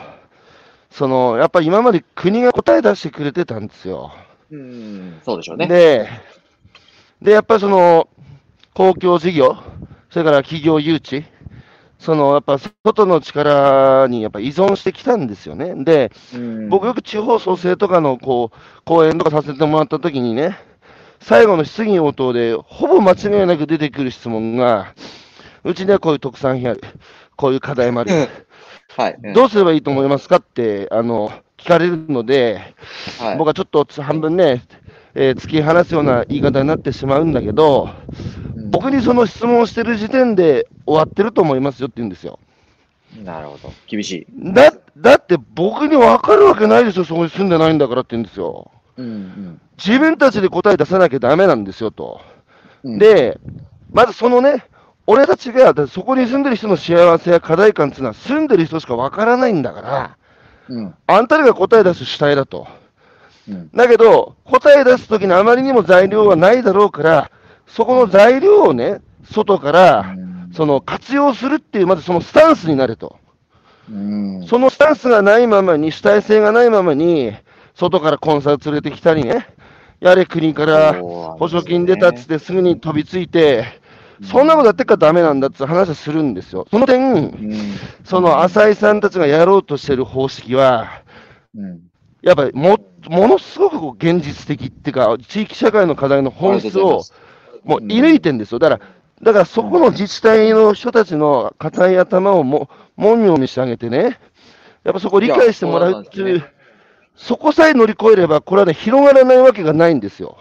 [0.91, 4.11] その、やっぱり今まで国が答え出してくれてたんですよ。
[4.51, 5.67] うん、そうでしょうね。
[5.67, 6.09] で、
[7.21, 8.09] で、やっぱりその、
[8.73, 9.57] 公共事業、
[10.09, 11.23] それから企業誘致、
[11.99, 15.83] その、やっぱ外の力にやっぱ依存してきたんですよね。
[15.83, 20.57] で、うん僕よく地方創生とかのこう、講演とかさせてもらったときにね、
[21.21, 24.93] 最後の質疑応答で、ほぼ間違いなく出てくる質問が、
[25.63, 26.81] うちにはこういう特産品ある、
[27.39, 28.11] こういう課題もある、
[28.97, 29.17] はい。
[29.23, 32.75] うんどうすればいいと思いますかって、あの、聞かれるので、
[33.17, 34.61] はい僕はちょっと半分ね、
[35.15, 37.89] えー突き放すような言い方になってしまうんだけど、
[38.55, 42.39] うん僕にその質問をしてる時点で終わってると思いますよって言うんですよ。
[43.23, 43.73] なるほど。
[43.87, 44.53] 厳しい。
[44.53, 48.69] だだって僕に分かるわけないでしょ、そこに住んでないんだからって言うんですよ。
[48.97, 52.19] うん自分たちで答え出さなきゃダメなんですよと。
[52.83, 53.39] うん。、で、
[53.91, 54.65] まずそのね、
[55.11, 60.17] 俺たちが、そこに住んでる人の幸せや課題感っていうのは住んでる人しか分からないんだから、
[60.67, 60.93] うん。
[61.07, 62.67] あんたらが答え出す主体だと。
[63.49, 63.71] うん。
[63.73, 67.31] だけど、答え出すときにあまりにも材料はないだろうから、
[67.65, 70.15] そこの材料をね、外から、
[70.53, 73.17] その活用するっていう、まずそのスタンスになれと。
[73.91, 74.45] うん。
[74.45, 77.33] そのスタンスがないままに、主体性がないままに、
[77.73, 79.47] 外からコンサル連れてきたりね、
[80.01, 83.78] やれ国から補助金出たっつってすぐに飛びついて、
[84.23, 86.67] そんなことやってっからダメなんだって話をするんですよ。
[86.69, 87.73] その点、うん。
[88.03, 91.03] その浅井さんたちがやろうとしてる方式は、
[91.55, 91.81] うん。
[92.21, 92.77] やっぱりも
[93.07, 97.03] ものすごくこう現実的っていうか、地域社会の課題の本質を
[97.63, 98.59] もう射抜いてんですよ。
[98.59, 98.85] だから、
[99.21, 104.19] だからそこの自治体の人たちの硬い頭をも、もみもみしてあげてね、
[104.83, 106.43] やっぱそこを理解してもらうっていう、
[107.15, 110.37] そこさえ乗り越えれば、これはね、広がらないわけがないんですよ。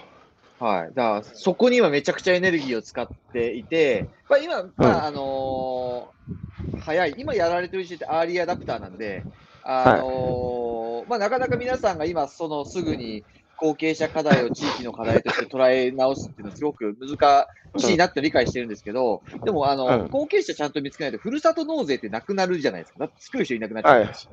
[0.58, 0.88] はい。
[0.88, 6.18] だから、そこに今めちゃくちゃエネルギーを使っていて、まあ、今、まあ、あのー
[6.80, 7.14] 早い。
[7.18, 9.26] 今やられてる時点ってアーリーアダプターなんで、
[9.62, 13.24] あのーまあ、なかなか皆さんが今、そのすぐに
[13.56, 17.46] 後継者課題を地域の課題として捉え直すっていうのはすごく難
[17.80, 23.00] しいなって理解してるんですけど、でも、あの、うん後継者ちゃんと見つけないと、ふるさと納税ってなくなるじゃないですか。
[23.00, 24.28] だって作る人いなくなっちゃうし。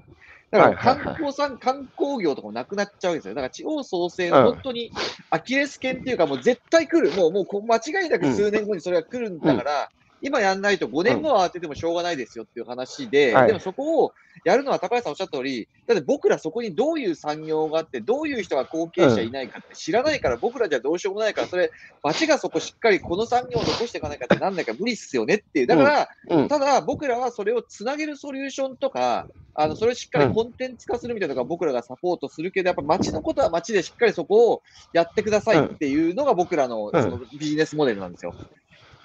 [0.58, 3.34] だからはいはいはい観光さん、観光業とかもなくなっちゃうわけですよ。
[3.34, 4.92] だから地方創生の本当に
[5.30, 7.16] アキレス腱っていうか、もう絶対来る。
[7.16, 9.90] もう、もうこう間違いなく数年後にそれが来るんだから、
[10.26, 21.72] 今やんないと5年後は当ててもしょうがないですよっていう話で、はいでもそこをやるのは高橋さんおっしゃった通り、だって僕らそこにどういう産業があって、どういう人が後継者いないかって知らないから、僕らじゃどうしようもないから、それ、
[22.04, 25.68] 町がそこしっかりこの産業を残していかないかってなんないか無理っすよねっていう。
[25.68, 26.48] だから、うん。
[26.48, 34.62] ただ僕らはそれをつなげるソリューションとか、あのそれをしっかりコンテンツ化するみたいなのが僕らがサポートするけど、やっぱ町のことは町でしっかりそこを
[34.92, 38.36] やってくださいっていうのが僕らのうんそのビジネスモデルなんですよ。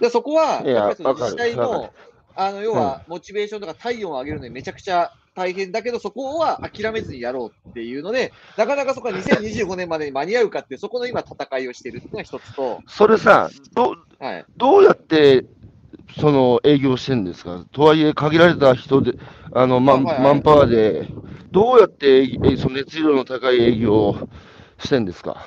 [0.00, 1.92] でそこは、いややっぱりその自治体の
[2.34, 15.44] あの要はモチベーションとか体温を上げるのにめちゃくちゃ大変だけど、そこは諦めずにやろうっていうので、なかなかそこは2025年までに間に合うかってそこの今、戦いをしてるっていうのが一つと、それさ、どはい、どうやって
[16.18, 17.64] その営業してるんですか？
[17.72, 19.14] とはいえ、限られた人で、
[19.52, 20.24] あのマンはいはい。
[20.24, 21.08] マンパワーで、
[21.52, 24.28] どうやってえその熱量の高い営業を
[24.78, 25.44] してるんですか？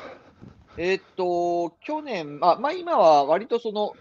[0.78, 3.94] えーっと、去年、あまあ、今は割とその、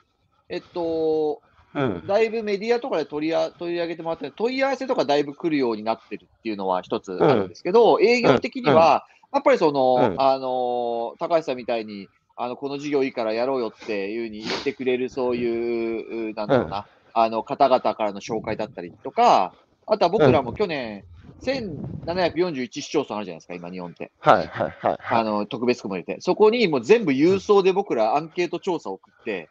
[0.52, 1.42] えっと、
[1.74, 2.06] うん。
[2.06, 10.14] だいぶメディアとかで取りあ取り上げてもらって、問い合わせとかだいぶ来るようになってるっていうのは一つあるんですけど、営業的には、やっぱりその、うん。
[10.20, 19.54] あの、高橋さんみたいに、あの、この事業いいからやろうよっていうふうに言ってくれる、そういう、なんだろうな、あの、方々からの紹介だったりとか、
[19.86, 21.04] あとは僕らも去年、
[21.40, 24.12] 1741市町村あるじゃないですか、今、日本って。
[24.20, 24.98] はいはいはいはい。
[25.00, 29.50] あの、特別区も入れて、そこにもう全部郵送で僕らアンケート調査を送って、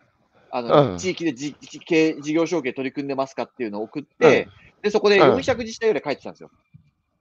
[0.51, 4.49] あうの、ん地域でじ事業承継取り組んでますかっていうのを送って、
[4.81, 6.51] で、そこでうん400自治体ぐらい書いてたんですよ。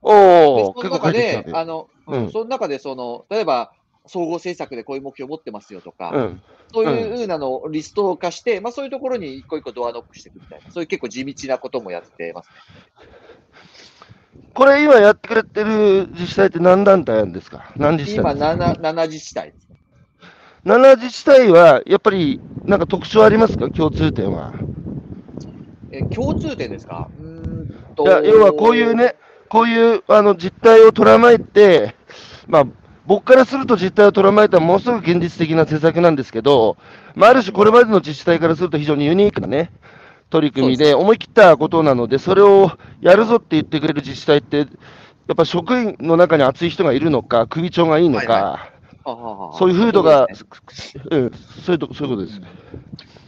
[0.03, 0.15] おで、
[0.63, 3.73] お、その中であの、うんその中でその、例えば、
[4.07, 6.43] 総合政策でこういう目標を持ってますよとか、うん。
[6.73, 12.51] そういうふうなのをリスト化して、まあそういうところに一個一個ドアノックしていくみたいな、そういう結構地道なこともやってます。
[14.55, 17.73] これ今やってくれてる自治体って何団体あるんですか？
[17.77, 19.70] 何自治今体7、7自治体です。
[20.65, 23.71] 7自治体はやっぱりなんか特徴ありますか？
[23.71, 24.53] 共通点は。
[25.91, 27.09] え、共通点ですか？
[27.19, 28.05] うーんと。
[28.05, 29.17] いや要はこういうね、
[29.49, 31.95] こういうあの実態を捉まえて、
[32.47, 32.67] まあ、
[33.07, 36.77] 僕からすると実態を捉まえたものすごく現実的な施策なんですけど、
[37.15, 39.73] まあ、ある種これまでの自治体からすると非常にユニークなね、
[40.29, 42.71] 取り組みで思い切ったことなので、それを
[43.01, 44.65] やるぞって言ってくれる自治体って、や
[45.33, 48.80] っぱ職員の中に熱い人がいるのか、首長がいいのか、はい
[49.59, 50.45] そういう風土が、そ
[51.11, 51.31] うん、
[51.65, 52.41] そういうとそういうことです。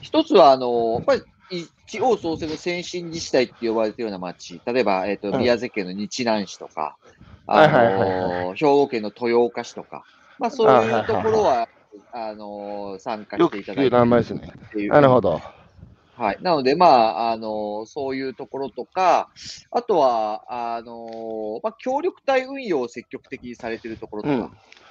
[0.00, 6.96] 一つは、あの、やっぱり、い地方創生の先進自治体って呼ばれているような町、例えば、えっ、と、うん宮崎県の日南市とか、
[7.48, 10.04] 兵庫県の豊岡市とか、
[10.38, 11.68] まあ、そういうところは、
[12.12, 13.96] あの、参加していただいて。
[13.96, 14.52] 名前ですね。
[14.88, 15.40] なるほど。
[16.16, 16.38] はい。
[16.42, 19.30] なので、まあ、あの、そういうところとか、
[19.70, 24.50] あとは、あの、まあ、協力隊運用を積極的にされてるところとか、うん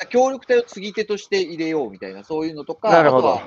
[0.10, 3.40] 協力隊を継ぎ手として入れようみたいな、そういうのとか、なるほど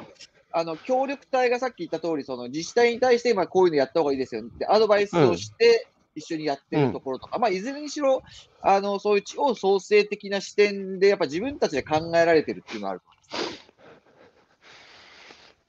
[0.57, 8.23] あの協力隊がさっき言った通り、その自治体に対して、今こういうのやった方がいいですよってアドバイスをして、一緒にやってるところとか、まあ、いずれにしろ、
[8.63, 13.03] あのそういう地方創生的な視点で、やっぱ自分たちで考えられてるっていうのはある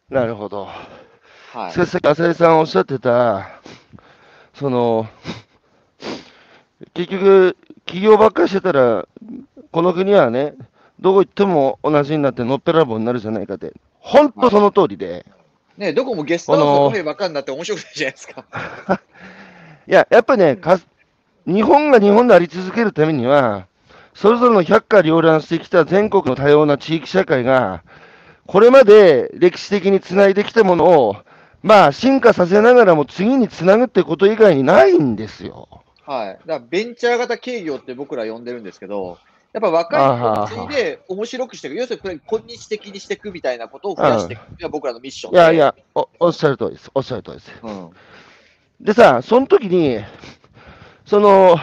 [0.10, 0.68] なるほど。
[1.56, 1.72] はい。
[1.72, 3.62] しかしさっき浅井さんおっしゃってた、
[4.54, 5.08] その、
[6.94, 9.08] 結局、起業ばっかりしてたら、
[9.72, 10.54] この国はね、
[11.00, 15.26] どこ行っても同じになってのっぺらぼうになるじゃないかって、本当その通りで、
[15.78, 18.46] ね、どこもゲストハウスのカフェばっかりになって面白くないじゃないですか。
[19.88, 20.80] いや、やっぱね、か
[21.46, 23.68] 日本が日本であり続けるためには、
[24.13, 27.84] それぞれの百花繚乱してきた全国の多様な地域社会が、
[28.48, 31.18] これまで歴史的につないできたものを、
[31.65, 35.67] まあ、進化させながらも次につなぐってこと以外にないんですよ。
[36.06, 36.28] はい。
[36.28, 39.17] だからベンチャー型経業って僕ら呼んでるんですけど、
[39.51, 45.39] やっぱ若い子たちで面白くしていく、要するにこれ、今日的にしていくみたいなことを増やしていくのが僕らのミッションで。
[45.39, 46.91] いやいや、おおっしゃる通りです。
[46.93, 47.51] おっしゃる通りです。
[47.63, 47.89] うん。
[48.80, 50.01] でさ、その時に、
[51.08, 51.58] その、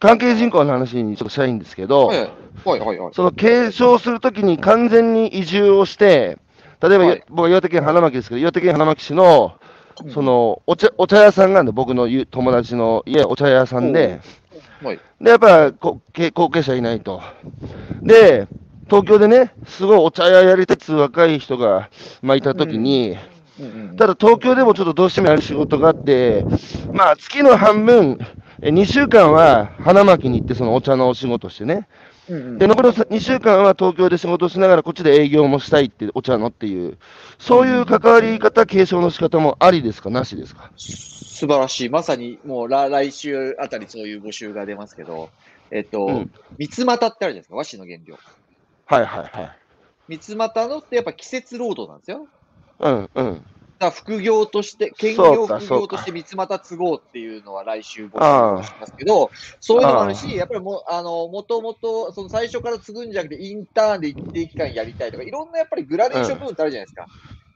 [0.00, 2.18] 関係人口の話にちょっとしたいんですけど、はい
[2.64, 3.14] はいはいはい。
[3.14, 6.38] その継承するときに完全に移住をして、
[6.80, 7.24] 例えば、はい。
[7.28, 9.58] 僕は岩手県花巻ですけど、岩手県花巻市の、
[10.12, 14.20] そのお茶お茶屋さんがあるんで、僕のゆ友達の家、お茶屋さんで、
[14.82, 15.00] はい。
[15.20, 17.22] で、やっぱこけ後継者いないと。
[18.02, 18.46] で、
[18.88, 21.88] 東京でね、すごいお茶屋やりたつ若い人が、
[22.22, 23.16] まあ、いたときに、
[23.58, 23.64] うん。
[23.64, 26.44] うんただ東京でもちょっとどうしてもやる仕事があって、
[26.92, 28.18] まあ、月の半分、
[28.60, 31.88] え2週間は花巻に行って、そのお茶のお仕事してね。
[32.28, 36.98] うんうんで、残りの2週間は東京で仕事しながら、こっちで営業もしたいって、お茶のっていう、
[37.38, 40.70] そういう関わり方、継承の仕方もありですか、なしですか？
[40.76, 41.88] 素晴らしい。
[41.88, 45.28] まさにもう来来週あたりそういう募集が出ますけど、
[45.70, 48.18] えっと、うん三つ股ってあるじゃないですか、和紙の原料。
[48.86, 49.58] はいはいはい。
[50.08, 52.26] 三つ股のってやっぱ季節労働なんですよ。
[52.78, 53.42] うんうん。
[53.78, 67.06] だ副業として、兼業副業として三つ股都合っていうのは来週募集しますけど、そういうのもあるし、やっぱりもあのもともとその最初から継ぐんじゃなくて、インターンで一定期間やりたいとか、いろんなやっぱりグラデーション部分ってあるじゃないですか。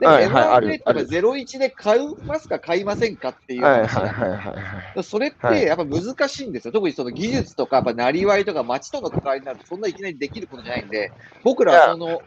[0.01, 5.03] でも M&A とかある01で買いますか、買いませんかっていう。
[5.03, 11.13] それっはいてやっぱ難しいんですよ、特にその技術とか、やっぱなりわいとか、街との関わりになると、そんないきなりできることじゃないんで、
[11.45, 12.23] 僕らはその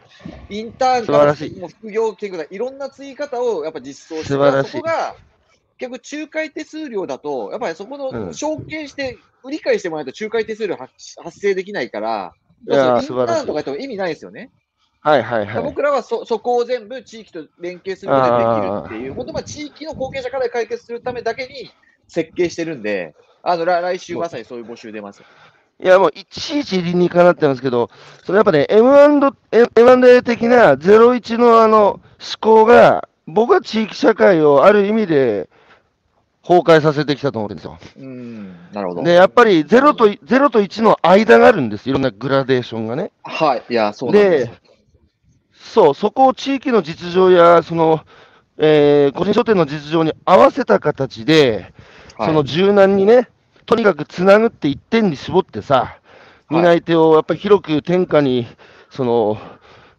[0.48, 4.34] インターンから素晴らしいもう副業研究とか、いろんな継ぎ方をやっぱ実装して、
[4.70, 5.14] そこが
[5.78, 8.26] 結局、仲介手数料だと、やっぱりそこうん。
[8.28, 12.32] の証券して、理解してもらえないと仲介手数料発発生できないから、
[12.66, 12.76] イン
[13.26, 14.50] ターンとかやっても意味ないですよね。
[15.04, 15.62] はいはいはい。
[15.62, 21.70] 僕らはそそこを全部地域と連携することでできるっていう、本当まあ地域の後継者課題解決するためだけに
[22.08, 25.22] 設計してるんで、あの来来週まさにそういう募集出ます。
[25.78, 27.90] いや、もういちいち理にかなってますけど、
[28.24, 32.00] そのやっぱね、M&A 的な01のあの思
[32.40, 35.50] 考が、僕は地域社会をある意味で
[36.42, 38.04] 崩壊させてきたと思ってるんですよ。
[38.04, 39.02] うん、なるほど。
[39.02, 43.10] で、やっぱり0と0と1の間があるんです、いろんなグラデーションがね。
[43.22, 44.63] はい、いや、そうなんですで。、
[45.74, 48.00] そう、そこを地域の実情や、その、
[48.58, 51.72] えー個人商店の実情に合わせた形で、
[52.16, 52.28] はい。
[52.28, 53.28] その柔軟にね、
[53.66, 55.98] とにかくつなぐって一点に絞ってさ、
[56.46, 56.62] はい。
[56.62, 58.46] 担い手をやっぱり広く天下に、
[58.88, 59.36] その、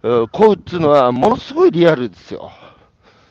[0.02, 2.52] うんこうっていうのは、ものすごいリアルですよ。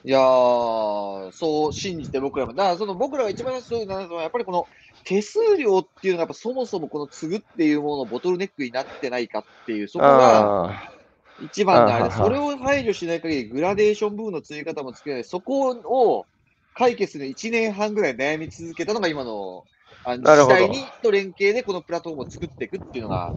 [0.05, 4.69] いやー、そう信じて僕らも、だからその僕らが一番そういうのは、やっぱりこの
[5.05, 10.94] 手数料っていうのが、やっぱそもそもこの継ぐっていうもののボトルネックになってないかっていう、そこがあ
[11.41, 16.27] 一番のあれで、あーははそれを排除しない限り、グラデーション部分の継ぎ方もつけない、そこを
[16.75, 19.65] 解決する1年半ぐらい悩み続けたのが今の。
[20.07, 23.33] あの自治体にと連携でこのプラットフォームを作っていくっていうのが。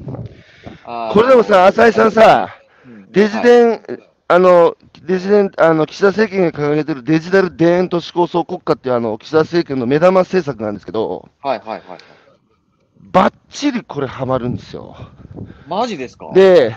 [1.14, 2.50] これでもさ、浅井さんさ、
[2.86, 3.82] うんデジはいデン、
[4.28, 4.76] あの、
[5.06, 11.82] デジデン、あの、岸田政権が掲げてるデジタル田園都市構想国家っていうあの、岸田政権の目玉政策なんですけど、はいはいはい。
[13.00, 14.98] ばっちりこれハマるんですよ。
[15.70, 16.30] マジですか？
[16.34, 16.76] で、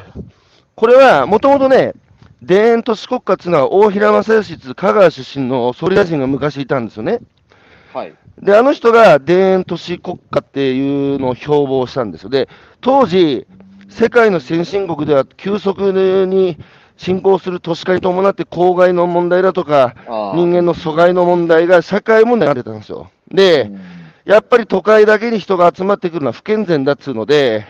[0.75, 1.95] これはもともとね、
[2.47, 7.21] 田園都市国家っていうのは大平正義っていう香川出身の総理大臣が昔いたんですよね。
[7.93, 8.15] はい。
[8.41, 12.31] で、あの人が田園都市国家っていうのを標榜したんですよ。
[12.31, 12.49] で、
[12.81, 13.47] 当時、
[13.91, 15.93] 世界の先進国では急速
[16.27, 16.57] に
[16.97, 19.95] 進行する都市化に伴って公害の問題だとか、
[20.35, 23.11] 人間の阻害の問題が社会問題になってたんですよ。
[23.31, 23.81] で、うん
[24.31, 27.67] やっぱり都会だけに人が集まってくるのは不健全だっつうので、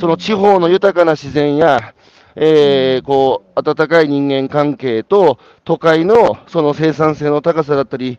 [0.00, 1.94] その地方の豊かな自然や、
[2.36, 8.18] えーこう、温かい人間関係と、都会のその生産性の高さだったり、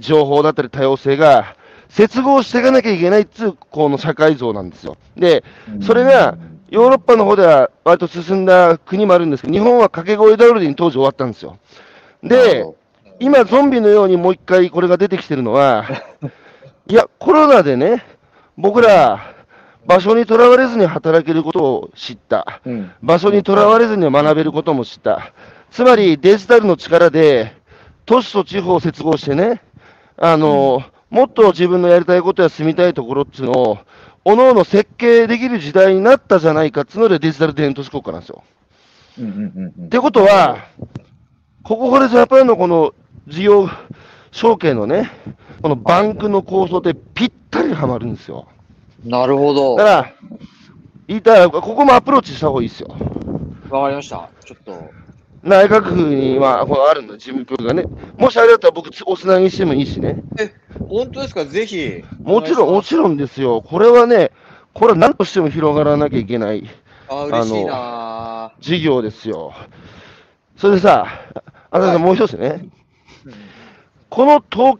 [0.00, 1.56] 情報だったり多様性が、
[1.88, 4.96] 接合していかなきゃいけないっつう、この社会像なんですよ。
[5.16, 5.44] で、
[5.82, 6.36] それが、
[6.70, 11.58] ヨーロッパの方では割と進んだ国もあるんですけど、日本は掛け声頼りに当時終わったんですよ。
[12.22, 12.64] で、
[13.20, 15.84] 今、ゾンビのようにもう一回これが出てきてるのは、
[16.88, 18.04] いや、コロナでね、
[18.56, 19.33] 僕ら、
[19.86, 22.60] 場所にとらわれずに働けることを知った。
[22.64, 25.32] うん場所にとらわれずに学べることも知った。
[25.70, 27.52] つまりデジタルの力で、
[28.06, 29.62] 都市と地方を接合してね、
[30.16, 33.78] あの、もっと自分のやりたいことや住みたいところっていうのを、
[34.24, 38.42] おのおの設計できる時代になったじゃないかっていうのでデジタル田園都市国家なんですよ。
[39.18, 40.66] うんうんうんうんってことは、
[41.62, 42.94] こここれジャパンのこの
[43.28, 43.68] 事業
[44.32, 45.10] 承継のね、
[45.62, 48.48] このバンクの構想でぴったりはまるんですよ。
[49.04, 49.74] なるほど。
[49.74, 50.14] わだから、
[51.06, 52.88] 言いたら、ここもアプローチした方がいいですよ。
[52.88, 52.96] か
[53.90, 54.30] りました。
[54.44, 54.90] ちょっと。
[55.42, 57.84] 内閣府に、まあ、これあるんだ、事務局がね。
[58.16, 60.22] もしあれだったら僕、つおつなぎしてもいいしね。
[60.88, 61.44] 本当ですか？
[61.44, 62.02] ぜひ。
[62.22, 63.16] もちろん、もちろん。
[63.18, 63.60] ですよ。
[63.60, 64.30] これはね、
[64.72, 66.68] これは何としても広がらなきゃいけない
[67.08, 69.52] あー嬉しいな事業ですよ。
[70.56, 71.06] それでさ、
[71.70, 72.66] あなたもう一つね、
[74.08, 74.78] この東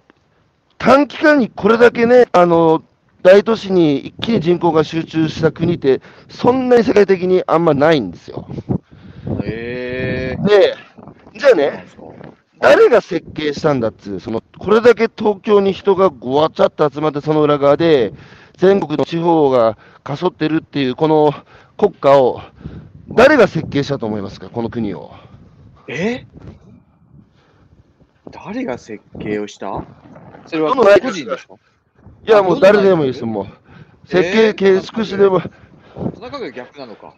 [0.79, 2.83] 短期間にこれだけね、あの、
[3.25, 8.47] 大都市に一気に人口が集中した国って、そんなに世界的にあんまないんですよ。
[9.43, 10.77] へえで、
[11.35, 11.57] じゃあー。
[11.57, 11.87] ね、
[12.61, 18.13] 誰が設計したんだっつう、その、これだけ東京に人がごわちゃっと集まって、その裏側で、
[18.59, 21.33] 全国の地方がかそってるっていう、この
[21.79, 22.43] 国家を、
[23.09, 25.13] 誰が設計したと思いますか、この国を。
[25.89, 26.27] え？
[28.31, 29.83] 誰が設計をした？
[30.47, 31.55] それは人ですか
[32.27, 33.47] いや、もう誰でもいいですよ、もう。
[34.09, 35.49] 設計、えー建築士でも、田
[36.21, 37.15] 中が逆なのか。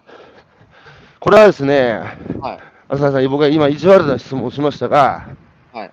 [1.20, 2.01] これはですね、
[2.41, 2.59] はい。
[2.89, 5.26] 浅田さん、僕が今、意地悪な質問をしましたが、
[5.72, 5.91] はい。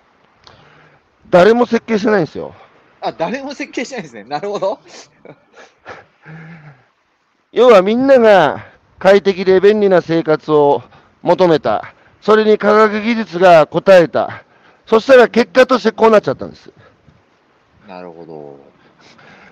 [1.30, 2.54] 誰も設計してないんですよ。
[3.00, 4.24] あ、誰も設計してないですね。
[4.24, 4.78] なるほど。
[7.52, 8.66] 要はみんなが
[8.98, 10.82] 快適で便利な生活を
[11.22, 11.94] 求めた。
[12.20, 14.44] それに科学技術が応えた。
[14.86, 16.72] そしたら結果としてこうなっちゃったんです。
[17.86, 18.73] なるほど。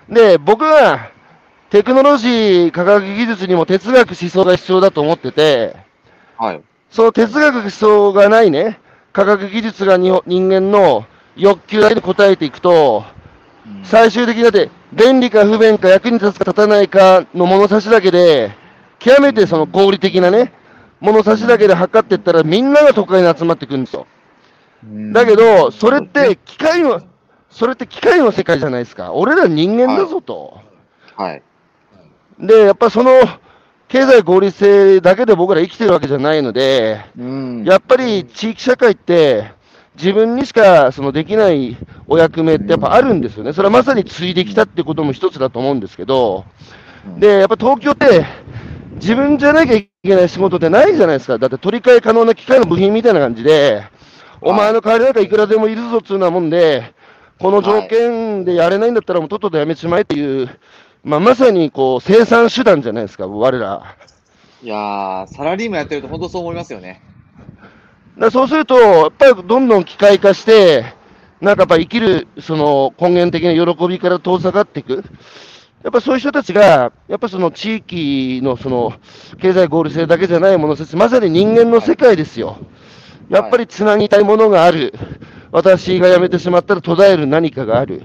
[0.09, 1.11] で、僕は、
[1.69, 5.75] テクノロジー、科学技術にも哲学思想が必要だと思ってて、
[6.37, 6.61] はい。
[6.89, 8.79] その哲学思想がないね、
[9.11, 13.03] 科学技術がに人間の欲求だけで答えていくと、
[13.83, 18.51] 最終的にだって、便利か不便か役に立つか立たないかの物差しだけで、
[18.99, 20.53] 極めてその合理的なね、
[20.99, 24.05] 物差しだけで測っていったらみんなが都会に集まってくるんですよ。
[25.13, 27.01] だけど、それって機械の、
[27.53, 29.13] それって機械の世界じゃないですか。
[29.13, 30.59] 俺ら人間だぞと。
[31.15, 31.41] はい。
[32.39, 33.11] で、やっぱその、
[33.87, 39.51] 経済合理性だけで僕ら生きてるわけじゃないので、うんやっぱり地域社会って、
[39.95, 41.77] 自分にしかそのできない
[42.07, 43.53] お役目ってやっぱあるんですよね。
[43.53, 46.45] それはまさに継いできたってことも一つだと思うんですけど、
[47.19, 48.25] で、やっぱ東京って、
[48.95, 51.37] 自分じゃなきゃいけない仕事ってないじゃないですか。
[51.37, 53.83] だって取り替え可能な機械の部品みたいな感じで、
[54.41, 56.93] お前の代わりなんかいくらでもいるぞっつうようなもんで、
[57.39, 60.49] この条件でやれないんだったらもうとっととやめちまえっていう、
[61.03, 63.95] まあ、まさにこう生産手段じゃないですか、我ら。
[64.61, 67.01] いやー、サラリーマンやってると本当そう思いますよね。
[68.17, 70.85] だそうすると、やっぱりどんどん機械化して、
[71.41, 75.03] なんかやっぱ生きるその根源的な喜びから遠ざかっていく。
[75.83, 78.93] やっぱそういう人たちが、やっぱその地域のその
[79.41, 82.57] 経済合理性だけじゃないもの、まさに人間の世界ですよ。
[83.29, 84.93] やっぱりつなぎたいものがある。
[85.53, 88.01] 私が辞めてしまったら途絶える何かがある。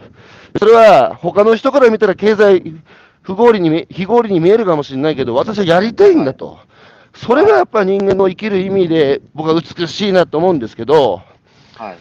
[0.59, 2.74] それは他の人から見たら経済
[3.22, 6.59] 不合理に見、非合理に見えるかもしれないけど、私はやりたいんだと。
[7.14, 11.22] それがやっぱ人間の生きる意味で僕は美しいなと思うんですけど、
[11.74, 11.99] はい。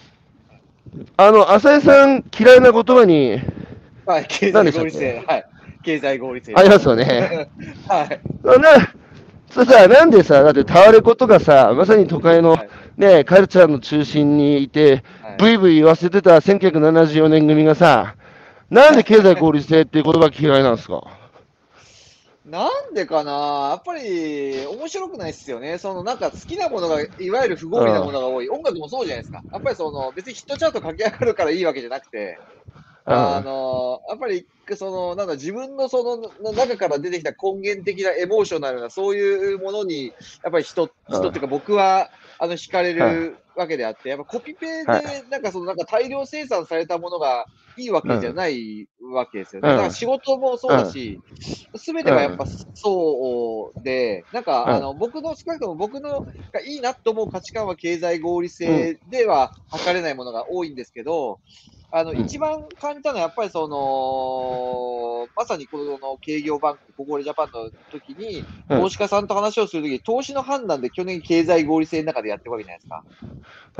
[1.15, 3.39] あの、浅井さん嫌いな言葉に
[4.05, 5.23] はい、経済合理性。
[5.25, 5.45] はい。
[5.81, 6.53] 経済合理性。
[6.55, 7.49] ありますよね。
[7.87, 8.19] はい。
[9.55, 12.69] な、そさ、なんでさ、だってタワレコとかさ、まさに都会のはい。
[12.97, 15.35] ね、カルチャーの中心にいて、はい。
[15.37, 18.15] ブイブイ言わせてた1974年組がさ、
[18.71, 21.03] なんで経済合理性っていう言葉嫌いなんですか？
[22.43, 23.69] なんでかな？
[23.71, 25.77] やっぱり面白くないっすよね。
[25.77, 28.49] そのなんか好きなものが、いわゆる不合理なものが多い。
[28.49, 29.43] 音楽もそうじゃないですか。
[29.51, 32.39] やっぱりその別にヒットチャート駆け上がるからいいわけじゃなくて、
[33.09, 47.47] あの、やっぱりその、なんだ、自分のそのの中から出てきた根源的なエモーショナルな、そういうものに、やっぱり人、人っていうか僕は、あの、惹かれるわけであって、やっぱコピペはで、なんかその、なんか大量生産されたものが
[47.77, 49.69] いいわけじゃないわけですよね。
[49.69, 49.75] うん。
[49.75, 51.21] だから仕事もそうだし、
[51.77, 54.75] すべてがやっぱそうで、なんか、うん。
[54.75, 61.39] あの、僕の、少なくとも僕のがいいなと思う価値観は経済合理性では測れないものが多いんですけど、
[61.91, 73.03] あの、うん一番感じたのは、やっぱりその、まさにこの経業バンク、ココレジャパンの時に、うん投資家さんと話をするときに、投資の判断で去年経済合理性の中でやってるわけじゃないですか。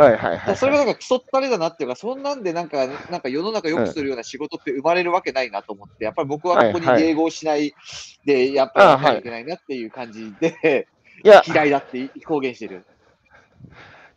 [0.03, 0.37] はいはいはい。
[0.37, 7.73] だからそれがなんかクソったれだなっていうか、そんなんでなんか、なんか世の中良くするような仕事って生まれるわけないなと思って、やっぱり僕はここにはいはい迎合しない
[8.25, 10.87] で、やっぱりやらなきゃいけないなっていう感じで、
[11.23, 12.85] いや、嫌いだって公言してる。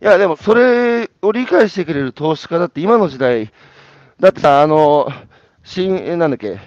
[0.02, 3.50] いや、でもそれを理解してくれる投資家だって今の時代、
[4.20, 5.08] だってさ、あの、
[5.64, 6.60] 新、えなんだっけ、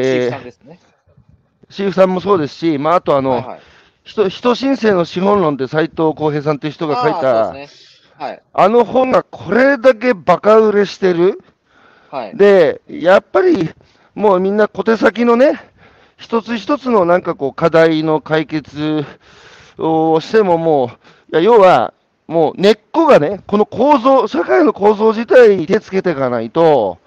[0.00, 0.80] シーフえー、さんですね。
[1.70, 3.62] シーフさんもそうですし、まあ、あとあの、はいはい。
[4.04, 7.74] 人人申請の資本論って斉藤浩平さんっていう人が書いあた、ーそうです
[8.18, 8.24] ね。
[8.26, 8.42] はい。
[8.52, 11.42] あの本がこれだけバカ売れしてる。
[12.10, 12.36] はい。
[12.36, 13.70] で、やっぱり
[14.14, 15.60] もうみんな小手先のね、
[16.16, 19.04] 一つ一つのなんかこう課題の解決
[19.78, 20.90] をしてももう、い
[21.36, 21.94] や要は
[22.26, 26.98] もう根っこがね、この構造、社会の構造自体に手つけていかないと、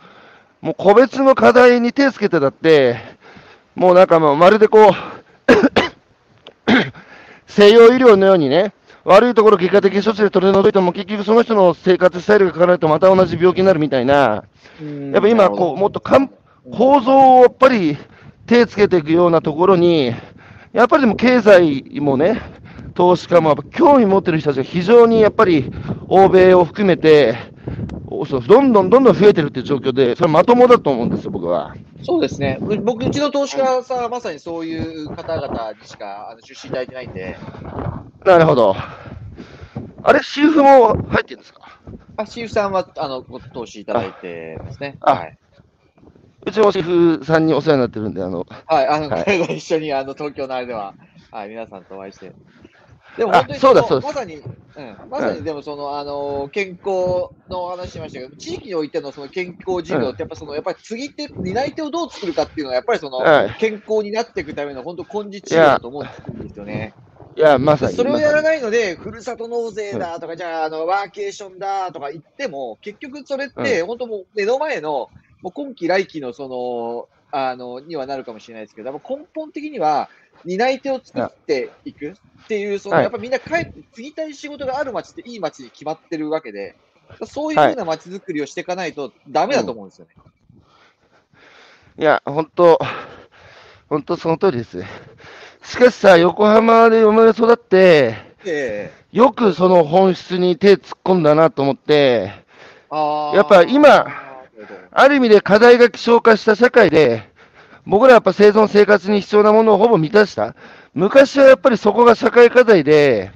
[0.62, 2.98] もう個別の課題に手つけてだって、
[3.76, 4.92] もうなんかもうまるでこう、
[7.48, 14.44] 西洋医療のようにね、悪いところ結果的処置で取り除いても結局その人の生活スタイルが変わらないとまた同じ病気になるみたいな、
[15.12, 16.32] やっぱ今こう、もっとかん
[16.72, 17.98] 構造をやっぱり
[18.48, 20.14] 手つけていくようなところに、
[20.74, 22.42] やっぱりでも経済もね、
[22.96, 25.72] 投資家も興味持ってる人たちが非常にやっぱり
[26.08, 27.36] 欧米を含めて、
[28.48, 31.76] どんどんどんどん増えてるっていう状況で、それはまともだと思うんですよ、僕は。
[32.04, 32.58] そうですね。
[32.62, 37.38] う僕、うちの投資家さんはまさにそういう方々にしかあの出資いただいてないんで、
[38.26, 38.76] なるほど。
[40.04, 41.80] あれ、シーフも入ってるんですか？
[42.18, 44.98] あシーフさんはあのご投資いただいてますね。
[45.02, 45.38] あはい。
[46.46, 50.94] うちもシーフさんにお世話になってるんで、あの、はい、あの、はい 一緒にあの東京のあれでは、
[51.32, 52.32] はい、皆さんとお会いして。
[53.18, 63.56] でもあ本当にのそうだそうまさに、うん、まさにでもその、あの、健康のお話しましたけど、地域においてのその健康事業って、やっぱその、やっぱり次手、担い手をどう作るかっていうのは、やっぱりその、はい。
[63.60, 66.94] 健康になっていくための本当根治治療だと思うんですよね。
[67.38, 67.96] いや、まさに。
[67.96, 75.10] それをやらないので、ふるさと納税だとか、じゃあ、あの、ワーケーションだとか言っても、結局それって、本当もう目の前の、
[75.42, 80.10] もう今期来期のその、あの、にはなるかもしれないですけど、根本的には、
[80.46, 82.14] 担い手を作っていくっ
[82.48, 83.04] ていう、その、はい。
[83.04, 86.78] やっぱみんな帰って、継ぎたい仕事がある街っていい街に決まってるわけで、
[87.26, 90.16] そういうふうな街づくりをしていかないとダメだと思うんですよね。
[91.98, 92.80] にいや、本当、
[93.90, 94.82] 本当その通りです。
[95.64, 98.16] しかしさ、横浜で生まれ育って、
[98.46, 98.94] ええ。
[99.12, 102.32] よくその本質に手突っ込んだなと思って、
[102.92, 104.25] やっぱ今
[104.92, 107.30] ある意味で課題が希少化した社会で、
[107.86, 110.56] 僕らやっぱ生存生活に必要なものをほぼ満たした。
[110.94, 113.32] 昔はやっぱりそこが社会課題で、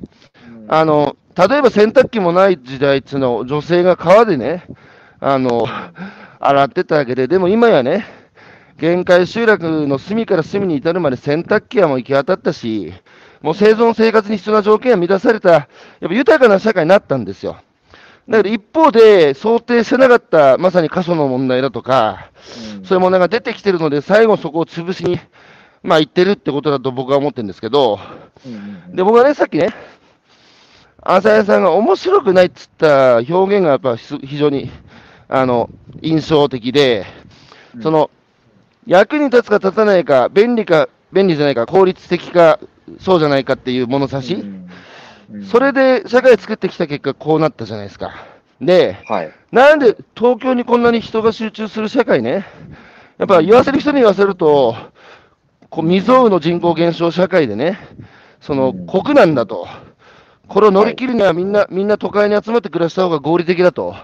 [0.47, 4.65] うんあの、例えば洗濯機もない時代っていうのを女性が川でね、
[5.19, 5.67] あの、
[6.39, 8.05] 洗ってたわけで、でも今やね、
[8.77, 12.93] 限界集落の隅から隅に至るまで洗濯機はもう行き渡ったし、
[13.41, 15.67] もう生存生活に必要な条件が満たされた、やっ
[16.01, 17.57] ぱ豊かな社会になったんですよ。
[18.29, 22.29] だけど一方で、想定してなかった、まさに過疎の問題だとか、
[22.77, 22.85] うん。
[22.85, 25.19] そういう問題が出てきてるので、最後そこを潰しに、
[25.81, 27.99] まあ、行ってるってことだと僕は思ってるんですけど、
[28.45, 28.53] うん。
[28.53, 28.55] う
[28.91, 29.69] んで、僕はね、さっきね、
[31.01, 34.69] 朝谷さんが面白くないっつった表現がやっぱす非常に、
[35.27, 35.69] あの、
[36.01, 37.05] 印象的で、
[37.75, 37.81] うん。
[37.81, 38.11] その、
[38.85, 42.59] 役に立つか立たないか、便利か、便利じゃないか、効率的か、
[42.99, 44.43] そうじゃないかっていう物差し、
[45.51, 48.11] それで社会作ってきた結果、こうなったじゃないですか。
[48.61, 49.31] で、はい。
[49.51, 52.45] なんで東京にこんなに人が集中する社会ね、
[53.17, 54.75] やっぱ言わせる人に言わせると、
[55.69, 57.79] こう未曾有の人口減少社会でね、
[58.41, 59.67] そのうん国なんだと、
[60.47, 63.95] これを乗り切るにはみんな、みんな都会に集まって暮らした方が合理的だと、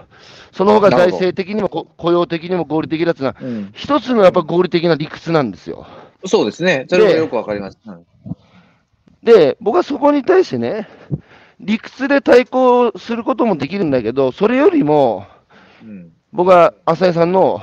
[0.52, 5.86] その方が財政的にもこ雇用的にも合理的だっていうのは、うん一つのやっぱ合理的な理屈なんですよ。
[6.24, 6.86] そうですね。
[6.88, 7.78] それもよくわかります。
[7.84, 8.06] うん
[9.26, 10.88] で、僕はそこに対してね、
[11.58, 15.26] 理屈で対抗することもできるんだけど、それよりも、
[15.82, 17.62] うん僕は浅井さんの、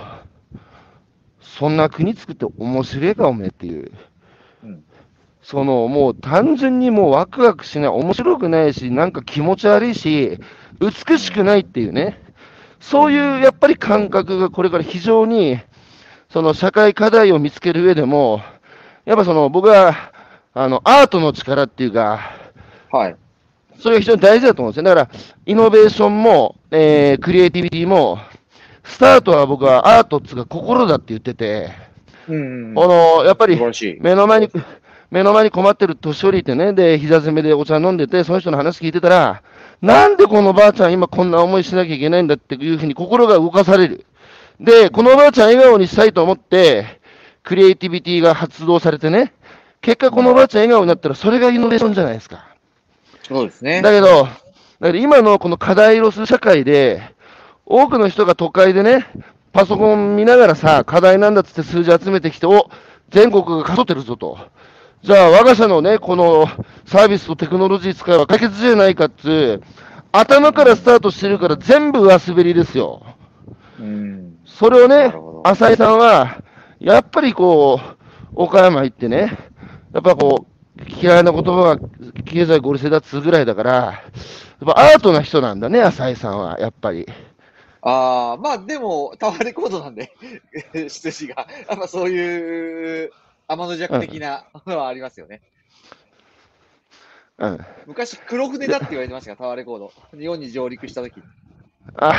[1.41, 3.91] そんな国作って面白いか、おめえっていう。
[4.63, 4.83] うん
[5.41, 10.39] そのもう単純にもうワクワクしない、面白くないし、なんか気持ち悪いし、
[10.79, 12.21] 美しくないっていうね、
[12.79, 15.59] そういうやっぱり感覚がこれから非常に、
[16.29, 18.41] その社会課題を見つける上でも、
[19.03, 20.12] やっぱその僕は、
[20.53, 22.19] あの、アートの力っていうか、
[22.91, 23.15] はい。
[23.79, 24.83] それが非常に大事だと思うんですよ。
[24.83, 28.19] だから、イノベーションも、えークリエイティビティも、
[28.83, 31.71] スタートは僕はアートっつうか心だって言ってて、
[32.27, 33.55] うんこの、やっぱり。
[34.01, 34.49] 目の前に、
[35.09, 39.41] 目の前に困ってる年寄りいてね、で、膝詰めでお茶飲んでて、その人の話聞いてたら、
[39.81, 44.05] なんでこのばあちゃん今こんな思いしなきゃいけないんだっていうふうに心が動かされる。
[44.59, 47.01] で、このおばあちゃん笑顔にしたいと思って、
[47.43, 49.33] クリエイティビティが発動されてね、
[49.83, 52.47] 結果このおばあちゃん笑顔になったら、それがイノベーションじゃないですか。
[53.27, 53.81] そうですね。
[53.81, 54.31] だけど、だ
[54.79, 57.03] けど今のこの課題ロス社会で、
[57.65, 59.05] 多くの人が都会でね、
[59.51, 62.69] パソコン見ながらさ、課題なんだっつって数字集めてきて、お
[63.09, 64.37] 全国がかそってるぞと。
[65.03, 66.47] じゃあ、我が社のね、この
[66.85, 69.63] サービスとテクノロジー使えば解決じゃないかっつう、
[70.13, 73.01] 頭からスタートしてるから全部上滑りですよ。
[73.81, 74.37] うん。
[74.45, 75.13] それをね
[75.43, 76.41] 浅井さんは、
[76.79, 78.03] やっぱりこう、
[78.33, 79.51] 岡山行ってね、
[79.93, 81.79] やっぱこう、嫌いな言葉が
[82.25, 87.07] 経済合理性だっつうぐらいだから、やっぱアートな人なんだね、浅井さんは、やっぱり。
[87.81, 90.11] ああ、まあでも、タワーレコードなんで、
[90.73, 91.47] 出自が。
[91.69, 93.11] やっぱそういう、
[93.47, 95.41] 天の弱的なのはありますよね。
[97.37, 97.65] うん。
[97.85, 99.93] 昔、黒船だって言われてましたから、タワーレコード。
[100.17, 101.23] 日本に上陸した時に。
[101.97, 102.13] あ、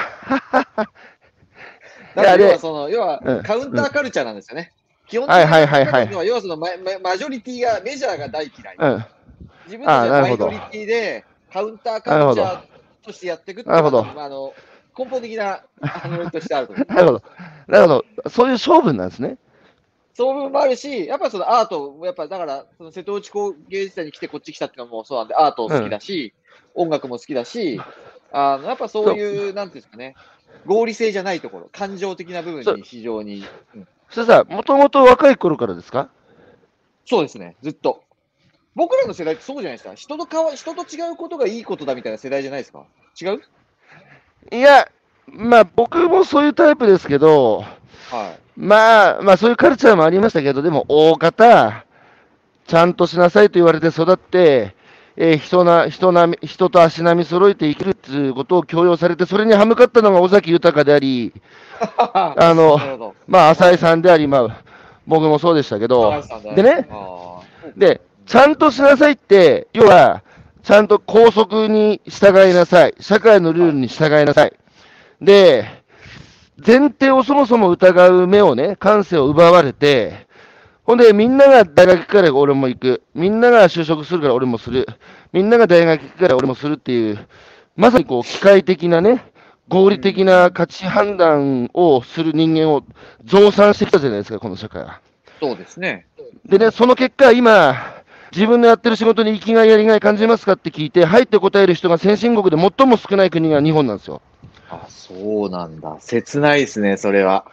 [2.14, 4.72] だからいやで要はその、要はうんカウンターカルチャーなんですよね。
[5.08, 8.76] 基本的にはいはいはいはい要はそのマママジョリティが、メジャーが大嫌い。
[8.78, 9.04] うん。
[9.66, 12.60] 自分たちはマイノリティで、カウンターカルチャー
[13.04, 14.54] としてやっていくっていうのなるほどがまああの
[14.96, 16.72] 根本的なあのとしてあると。
[16.74, 17.22] なるほど。
[17.66, 18.30] なるほど。
[18.30, 19.38] そういう勝負なんですね。
[20.14, 26.32] そういう部分もあるし、やっぱそのアート、やっぱだから、その瀬戸内工芸時代に来てこっち来たっていうのもそうなんで、アート好きだし、
[26.74, 27.80] 音楽も好きだし、
[28.30, 30.14] あのやっぱそういう、なんていうんですかね、
[30.66, 33.44] 合理性じゃないところ、感情的な部分に非常に、
[33.74, 36.08] うんそれさ、もともと若い頃からですか？
[37.04, 38.02] そうですね、ずっと。
[38.76, 39.94] 僕らの世代ってそうじゃないですか。
[39.94, 42.84] 人とかわ人と違うことがいいことだみたいな世代じゃないですか。
[43.20, 43.42] 違う？
[44.52, 44.88] いや、
[45.26, 47.64] まあ僕もそういうタイプですけど、
[48.10, 48.40] はい。
[48.56, 51.84] まあ、まあそういうカルチャーもありましたけど、でも大方、
[52.66, 54.74] ちゃんとしなさいと言われて育って、
[55.16, 61.32] えー人な人なみ人と足並み揃えて生きるっていうことを強要されて、それに歯向かったのが尾崎豊であり、
[61.98, 63.14] あ あの。
[63.26, 64.62] まあ浅井さんであり、まあ
[65.06, 66.22] 僕もそうでしたけど
[66.54, 66.88] でね、
[67.76, 70.22] で、ちゃんとしなさいって、要は、
[70.62, 72.94] ちゃんと校則に従いなさい。
[72.98, 74.52] 社会のルールに従いなさい。
[75.20, 75.66] で、
[76.64, 80.26] 前提をそもそも疑う目をね、感性を奪われて、
[80.84, 83.02] ほんで、みんなが大学から俺も行く。
[83.14, 84.86] みんなが就職するから俺もする。
[85.32, 87.26] みんなが大学行くから俺もするっていう、
[87.74, 89.24] まさにこう、機械的なね、
[89.68, 92.84] 合理的な価値判断をする人間を
[93.24, 95.00] 増産してきたじゃないですか、この社会は。
[95.40, 96.06] そうですね。
[96.44, 97.74] でね、その結果、今、
[98.32, 104.20] 自分のやってる仕事に生きがいやりがい感じますかって聞いて、入って答える人が先進国で最も少ない国が日本なんですよ。
[104.68, 105.96] あ、そうなんだ。
[106.00, 107.46] 切ないですね、それは。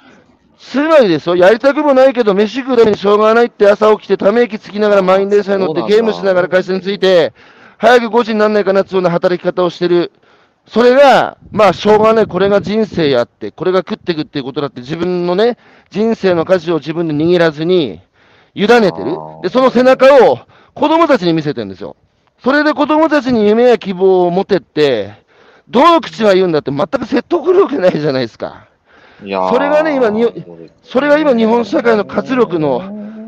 [0.62, 7.34] つまりですよ、やりたくもないけど、飯食うためにしょうがないって朝起きて、ため息つきながら満員電車に乗ってゲームしながら会社に着いて、
[7.78, 10.12] 早く5時になんないかなっていうような働き方をしてる。
[10.68, 15.58] それが、まあ、しょうがない、これが人生やって、これが食っていくっていうことだって、自分のね、
[15.90, 18.00] 人生の舵を自分で握らずに、
[18.54, 20.40] 委ねてるで、その背中を
[20.76, 21.96] 子供たちに見せてるんですよ。
[22.44, 25.16] それで子供たちに夢や希望を持てって、
[25.68, 28.71] どの口が言うんだって全く説得力ないじゃないですか。
[29.22, 30.26] それがね今に
[30.84, 32.80] それが今日本社会の活力の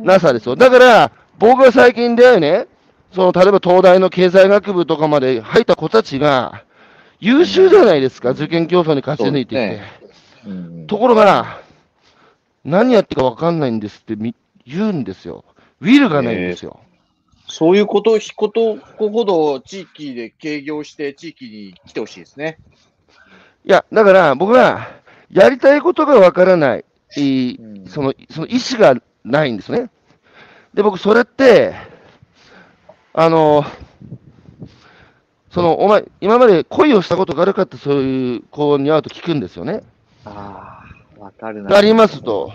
[0.03, 0.55] なさですよ。
[0.55, 2.67] だから、僕が最近出会うね、
[3.13, 6.63] その、例えば東大の経済学部とかまで入った子たちが、
[7.19, 9.81] 優秀じゃないですか、受験競争に勝ち抜いていて。
[10.43, 11.61] そううんところが、
[12.65, 14.35] 何やってるか分かんないんですってみ
[14.65, 15.45] 言うんですよ。
[15.79, 16.79] ウィルがないんですよ。
[17.47, 22.57] そういうこと、ことほど地域で営業して地域に来てほしいですね。
[23.65, 24.87] いや、だから僕は、
[25.33, 26.85] やりたいことが分からない、
[27.87, 29.89] その、その意思がないんですね。
[30.73, 31.73] で、僕、それって、
[33.13, 33.65] あの、
[35.49, 39.81] その、お前、今まで恋をしたことがあるかって、そういう子に会うと聞くんですよね。
[40.25, 40.83] あ
[41.19, 41.75] あ、わかるな。
[41.75, 42.51] ありますと。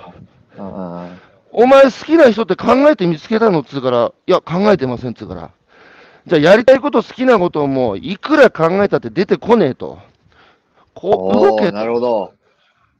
[1.50, 5.50] お前好きな人って考えて見つけたのっつうから、いや、考えてませんっつうから。
[6.26, 9.98] じゃあ、やりたいこと、好きなことも、いくら考えたって出てこねえと。
[10.94, 12.34] こう、動けなるほど。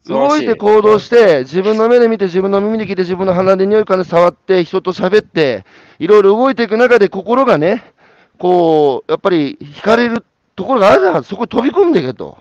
[0.06, 5.64] 動いて行動して、自分の目で見て、自分の耳で聞いて、自分の鼻で匂いから触って、人と喋って、
[5.98, 7.92] いろいろ動いていく中で心がね、
[8.38, 10.24] こう、やっぱり惹かれる
[10.56, 11.24] ところがあるじゃん。
[11.24, 12.38] そこに飛び込んでいけと。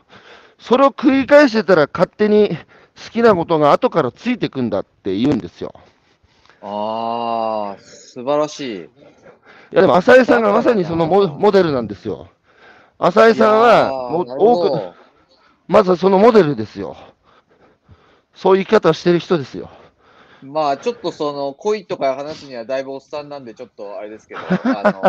[0.59, 2.57] それを繰り返してたら勝手に
[3.05, 5.73] 好きなことが後からついてくんだって言うんですよ。
[6.61, 8.77] ああ、素晴らしい。
[8.77, 8.89] い
[9.71, 12.29] やでも浅井さんがまさにそのモモデルなんですよ。
[12.97, 14.93] 浅井さんはもう多く、ど
[15.67, 16.95] まずはそのモデルですよ。
[18.37, 19.69] そういう生き方をしてる人ですよ。
[20.43, 25.01] まあ、ちょっとその、恋とか話すにはだいぶおっさんなんで、ちょっとあれですけど、あの、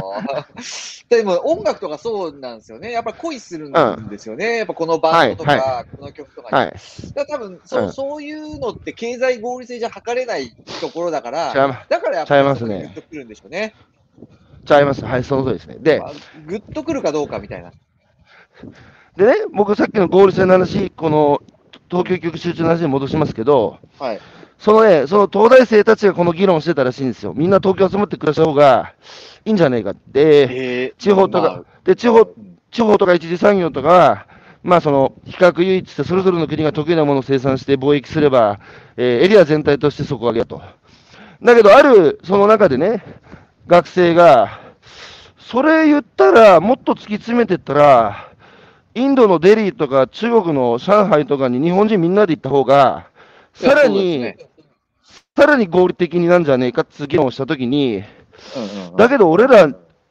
[1.11, 2.91] でも音楽とかそうなんですよね。
[2.91, 4.57] やっぱ恋するんですよね。
[4.57, 6.57] やっぱこのバンドとか、はこの曲とかに。
[6.57, 6.77] はい。
[7.15, 10.51] だ多分そう、うんそういうのって経済合理性じゃ測れない
[10.81, 11.53] ところだから、
[11.89, 13.75] だからやっぱりグッとくるんでしょうね。
[14.65, 15.05] ちゃいます。
[15.05, 15.77] はい、その通りですね。
[15.79, 16.13] でま、あ
[16.47, 17.73] グッとくるかどうかみたいな。
[19.17, 21.43] でね、僕さっきの合理性の話、この
[21.91, 24.23] 東京局集中の話に戻しますけど、はい。
[24.59, 27.33] そのね、その東大生たちがこの議論をしてたらしいんですよ。
[27.35, 28.95] みんな東京集まって暮らした方が
[29.45, 30.49] いいんじゃないかって。
[30.51, 34.27] えー地方とか、まあで、地方、うん地方とか一次産業とかは、
[34.63, 38.61] まあその、比較唯一して、それぞれの国が得意なものを生産して貿易すれば、
[38.97, 40.61] えーエリア全体として底上げだと。
[41.43, 43.03] だけど、ある、その中でね、
[43.67, 44.61] 学生が、
[45.39, 48.29] それ言ったら、もっと突き詰めてったら、
[48.95, 53.09] インドのデリーとか中国の上海とかに日本人みんなで行った方が、
[53.55, 54.39] さらに、ね。
[55.37, 58.97] さらに合理的になんじゃねえかって議論をしたときに、うんうんうん。
[58.97, 59.69] だけど俺ら、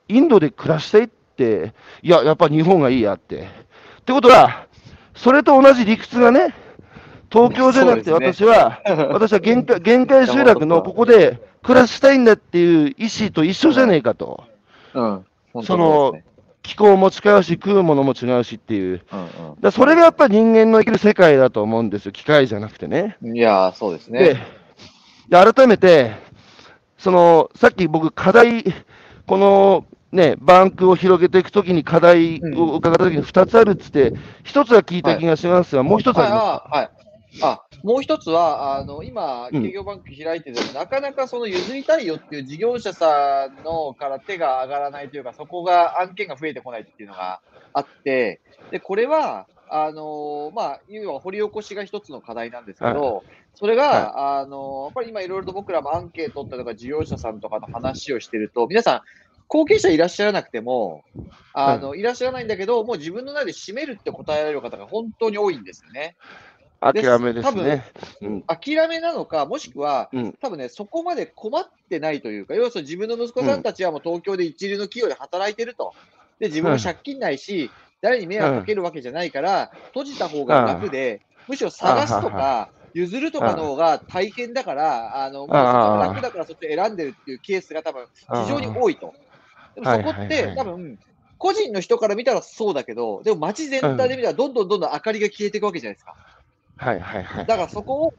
[0.07, 3.41] インドで暮らしたいって、いや、やっぱ日本がいいやって。
[3.41, 4.67] ってことは、
[5.15, 6.53] それと同じ理屈がね、
[7.30, 14.45] 東京じゃなくて私は、私は限界限界集落のここで暮らしたいんだっていう意思と一緒じゃねえかと。
[14.93, 15.25] うん。
[15.53, 16.13] 本当その
[16.68, 19.01] 気候も違うし、食うものも違うしっていう。
[19.11, 23.15] うんだそれがやっぱり人間の生きる世界だと思うんですよ、機械じゃなくてね。
[23.24, 23.38] うん。
[23.38, 24.47] いやー、そうですでね。
[25.30, 26.11] で改めて、
[26.97, 28.65] そのさっき僕、課題、
[29.26, 34.13] このね、バンクを広げていくときに課題を伺ったときに2つあるっつって、
[34.43, 36.43] 1つは聞いた気がしますが、もう1つあります。
[36.43, 36.89] はい、はい。
[37.42, 39.52] あ、もう一つは、あの、今、うん。
[39.52, 47.42] 企業バンク開いてても、なかなかその譲りたいよっていう事業者さんのから手が上がらないというか、そこが案件が増えてこないっていうのが
[47.74, 53.24] あって、で、これは、あのまあ、要は掘り起こしが一つの課題なんですけど、
[53.54, 59.02] それが、あのやっぱり今いろいろと僕らもアンケートとか事業者さんとかの話をしてると、皆さん、
[59.48, 61.04] 後継者いらっしゃらなくても、
[61.54, 62.02] あの、い。
[62.04, 66.16] らっしゃらないんだけど、もう自分の中で占めるって答えられる方が本当に多いんですよね。
[66.82, 67.84] 諦めです多分ね。
[68.21, 68.43] うん。
[68.47, 70.34] 諦めなのか、もしくは、うん。
[70.39, 75.95] 多分ね、そこまで困ってないというか、要はその自分の息子さんたちはもう東京で一流の企業で働いてると。
[76.39, 89.15] で、自分は借金ないし、誰に迷惑かけるわけじゃないから、閉じた方が楽で、むしろ探すとか、譲るとかの方が大変だから、あの、もう楽だからそっちを選んでるっていうケースが多分非常に多いと。
[89.75, 90.97] でもそこってはいはいはい多分、
[91.38, 96.15] 個人の人から見たらそうだけど、でも街全体で見たらどんどんどんどん明かりが消えていくわけじゃないですか。
[96.78, 97.47] はいはいはい。
[97.47, 98.11] だからそこを、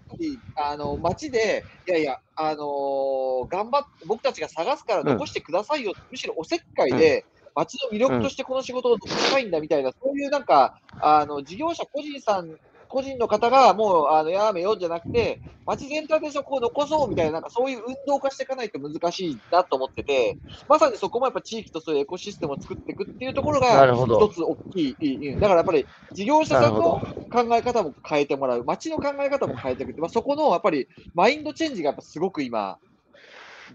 [0.54, 12.56] あの、街で、いやいや、あのー頑張って、僕たちが探すから残してくださいよ、むしろおせっかいで、街の魅力としてこの仕事を残したいんだみたいな、そういうなんか、あの、事業者個人さん、
[12.88, 25.40] 個人の方がもう、あの、やめようじゃなくて、街全体でそこを残そうみたいな、なんかそういう運動化していかないと難しいなと思ってて、まさにそこもやっぱ地域とそういうエコシステムを作っていくっていうところが、一つ大きい、うん。
[25.40, 32.78] だからやっぱり事業者さんの考え方も変えてもらう、街の考え方も変えていくって、まあ、そこのやっぱりマインドチェンジがやっぱすごく今、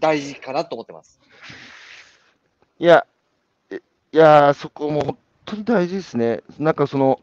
[0.00, 1.20] 大事かなと思ってます。
[2.80, 3.06] いや、
[3.70, 3.80] え
[4.12, 6.42] いやー、そこも本当に大事ですね。
[6.58, 7.20] なんかその、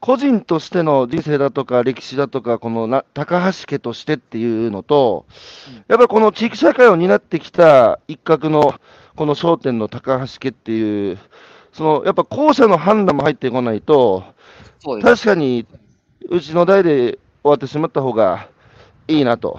[0.00, 5.26] 個人としての人生だとか歴史だとか、このな高橋家としてっていうのと
[5.68, 8.74] うん、やっぱりこの地域社会を担ってきた一角の
[9.16, 11.18] この商店の高橋家っていう、
[11.72, 14.24] そのやっぱ後者の判断も入ってこないと。
[15.02, 15.66] 確かに
[16.28, 18.48] うちの代で終わってしまった方が
[19.08, 19.58] いいなと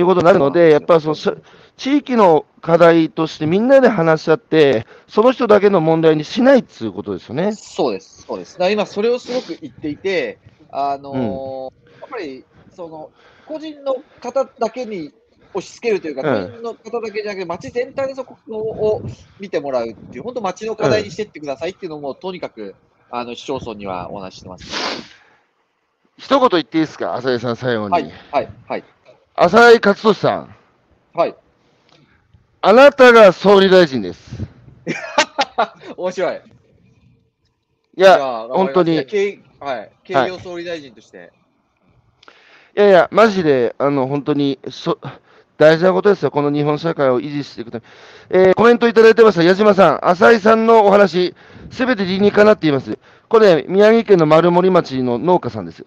[0.00, 1.30] いうことになるので、やっぱりそのし
[1.76, 7.52] 地域の課題としてみんなで話し合って、その人だけの問題にしないっていうことですよね。
[7.52, 8.58] そうです、そうです。
[8.58, 10.38] だ今、それをすごく言っていて、
[10.70, 12.44] あのーやっぱり
[12.74, 13.10] その
[13.46, 15.12] 個人の方だけに
[15.52, 19.02] 押し付けるというか、うん個人の方だけじゃなくて、街全体でそこを
[19.38, 22.74] 見てもらうっていう、本当、街の課題にしていってくださいっていうのも、とにかく
[23.10, 24.64] あの市町村にはお話ししてます。
[26.18, 27.92] 一言言っていいですか、浅井さん、最後に。
[27.92, 28.84] はい、はい、はい、
[29.40, 30.56] 浅井勝利さん、
[31.14, 31.34] はい。
[32.60, 34.42] あなたが総理大臣です。
[35.96, 36.40] 面白い。
[37.96, 38.96] いや、あ本当に
[39.60, 41.32] はい、経業総理大臣として。
[42.76, 44.98] いやいや、マジで、あの、本当に、そ
[45.56, 47.84] 大事なことですよ、この日本社会を維持していくため
[48.40, 48.46] に。
[48.46, 51.34] えーコメントいただいてました、矢島さん、浅井さんのお話、
[51.70, 52.98] すべて理にかなっています。
[53.28, 55.84] これ、宮城県の丸森町の農家さんです。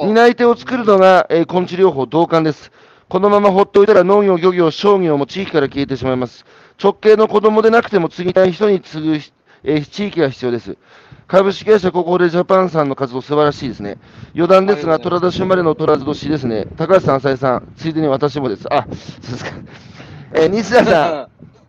[0.00, 2.70] あ担い手を作るのが、えー根治療法同感です。
[3.08, 6.44] このまま放っておいたら農業、漁業、商業も地域から消えてしまいます。
[6.82, 9.14] 直系の子供でなくても継ぎたい人に継ぐ、
[9.64, 10.76] えー地域が必要です。
[11.26, 13.98] 株式会社ココレジャパンさんの活動素晴らしいですね。
[14.34, 16.66] 余談ですが、虎年生まれの虎年ですね。
[16.76, 18.66] 高橋さん、浅井さん、ついでに私もです。
[18.72, 18.86] あ、
[19.22, 19.52] そうですか。
[20.32, 21.28] えー西田さん、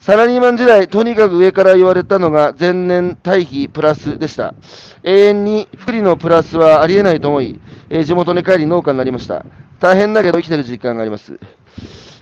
[0.00, 4.54] サラリーマン時代、とにかく上から言われたのが前年対比プラスでした。
[5.02, 9.44] 永遠に不利のプラスはありえないと思い、えー地元に帰り農家になりました。
[9.80, 11.38] 大変だけど生きてる実感があります。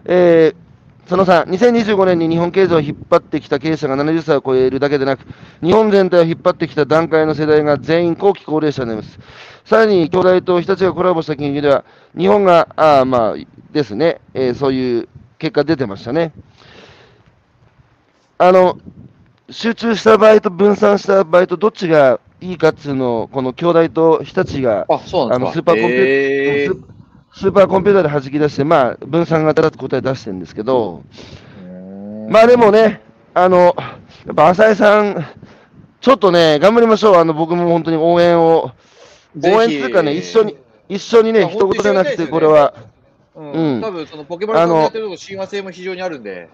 [0.06, 0.66] えー
[1.06, 5.20] その3、2025年に日本経済を引っ張ってきた経営者が70歳を超えるだけでなく、
[5.62, 9.20] 日本全体を引っ張ってきた段階の世代が全員後期高齢者になります。
[9.64, 11.84] さらに、兄弟と日立がコラボした研究では、
[12.18, 13.34] 日本が、あーまあ
[13.70, 15.08] ですね、えーそういう
[15.38, 16.32] 結果出てましたね。
[18.38, 18.78] あの、
[19.50, 25.52] 集中した場合と分散した場合とどっちがいいかっつうのを、この兄弟と日立があ、そうなんですか。
[25.52, 26.74] あのスーパーコンピュえー
[27.32, 27.52] ススー。
[27.52, 31.02] パーコンピューターで弾き出して、まあ、分散型だって答え出してるんですけど、
[32.28, 33.02] まあでもね、
[33.34, 33.74] あの、
[34.26, 35.26] やっぱ浅井さん、
[36.00, 37.16] ちょっとね、頑張りましょう。
[37.16, 38.72] あの、僕も本当に応援を、
[39.42, 40.56] 応援っていうかね、一緒に、
[40.88, 42.74] 一緒にね、まあ一言じゃなくて、これは、
[43.34, 43.52] うん。
[43.52, 43.80] うん。
[43.80, 46.48] 多分そのポケモンさんがやってるとこ親和性も非常にあるんで。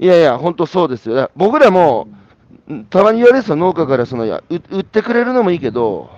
[0.00, 1.30] いやいや、本当そうですよ。
[1.36, 2.08] 僕らも、
[2.68, 6.10] うんたまに言われるんですよ、農家からその、いや、う売ってくれるのもいいけど、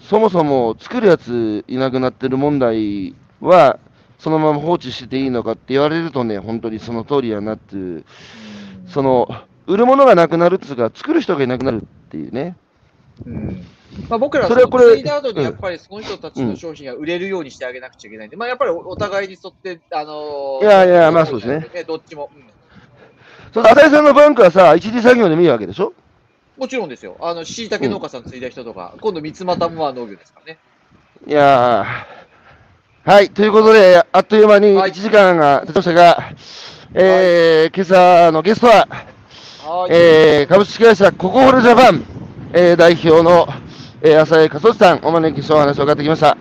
[0.00, 3.78] そもそも作るやついなくなってる問題は、
[4.18, 8.04] そのまま放置してていいのかって言われるとね、本当にその通りやなっていう、
[8.86, 9.28] その、
[9.66, 12.56] 売るものがなくなるっていうか、作る人がいなくなるっていうね。
[13.26, 13.66] うん
[14.08, 21.84] まあ、僕らはそれはこれその継いだ後にやっぱりその人たちの商品が売れるようにしてあげなくちゃいけないんで、まあ、やっぱりおお互いに沿って、あのーいやいやまあそうですね。
[21.84, 22.59] どっちも、うん
[23.52, 25.92] その浅井さんのバンクはさ、一次作業でもいいわけでしょ？
[26.56, 27.16] もちろんですよ。
[27.20, 30.58] あの、椎茸農家さん継いだ人とか、今度三つ股もは農業ですからね。
[31.26, 36.18] いやーはい、ということで、あっという間にはい1時間が経ちましたが、
[36.94, 38.86] えー今朝のゲストは、
[39.64, 39.90] はい。
[39.90, 42.04] えー株式会社ココホルジャパン、
[42.52, 43.48] えー代表の、
[44.02, 46.36] えー浅井勝利さん、お招きしてお話を伺ってきました。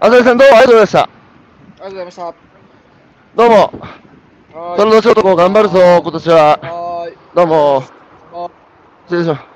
[0.00, 1.00] 浅井さん、どうもありがとうございました。
[1.02, 2.34] ありがとうございました。
[3.34, 3.72] どうも、
[4.54, 7.08] はいその年男頑張るぞ、今年は。
[7.34, 7.82] どうも、
[8.34, 8.50] あ
[9.06, 9.51] 失礼します。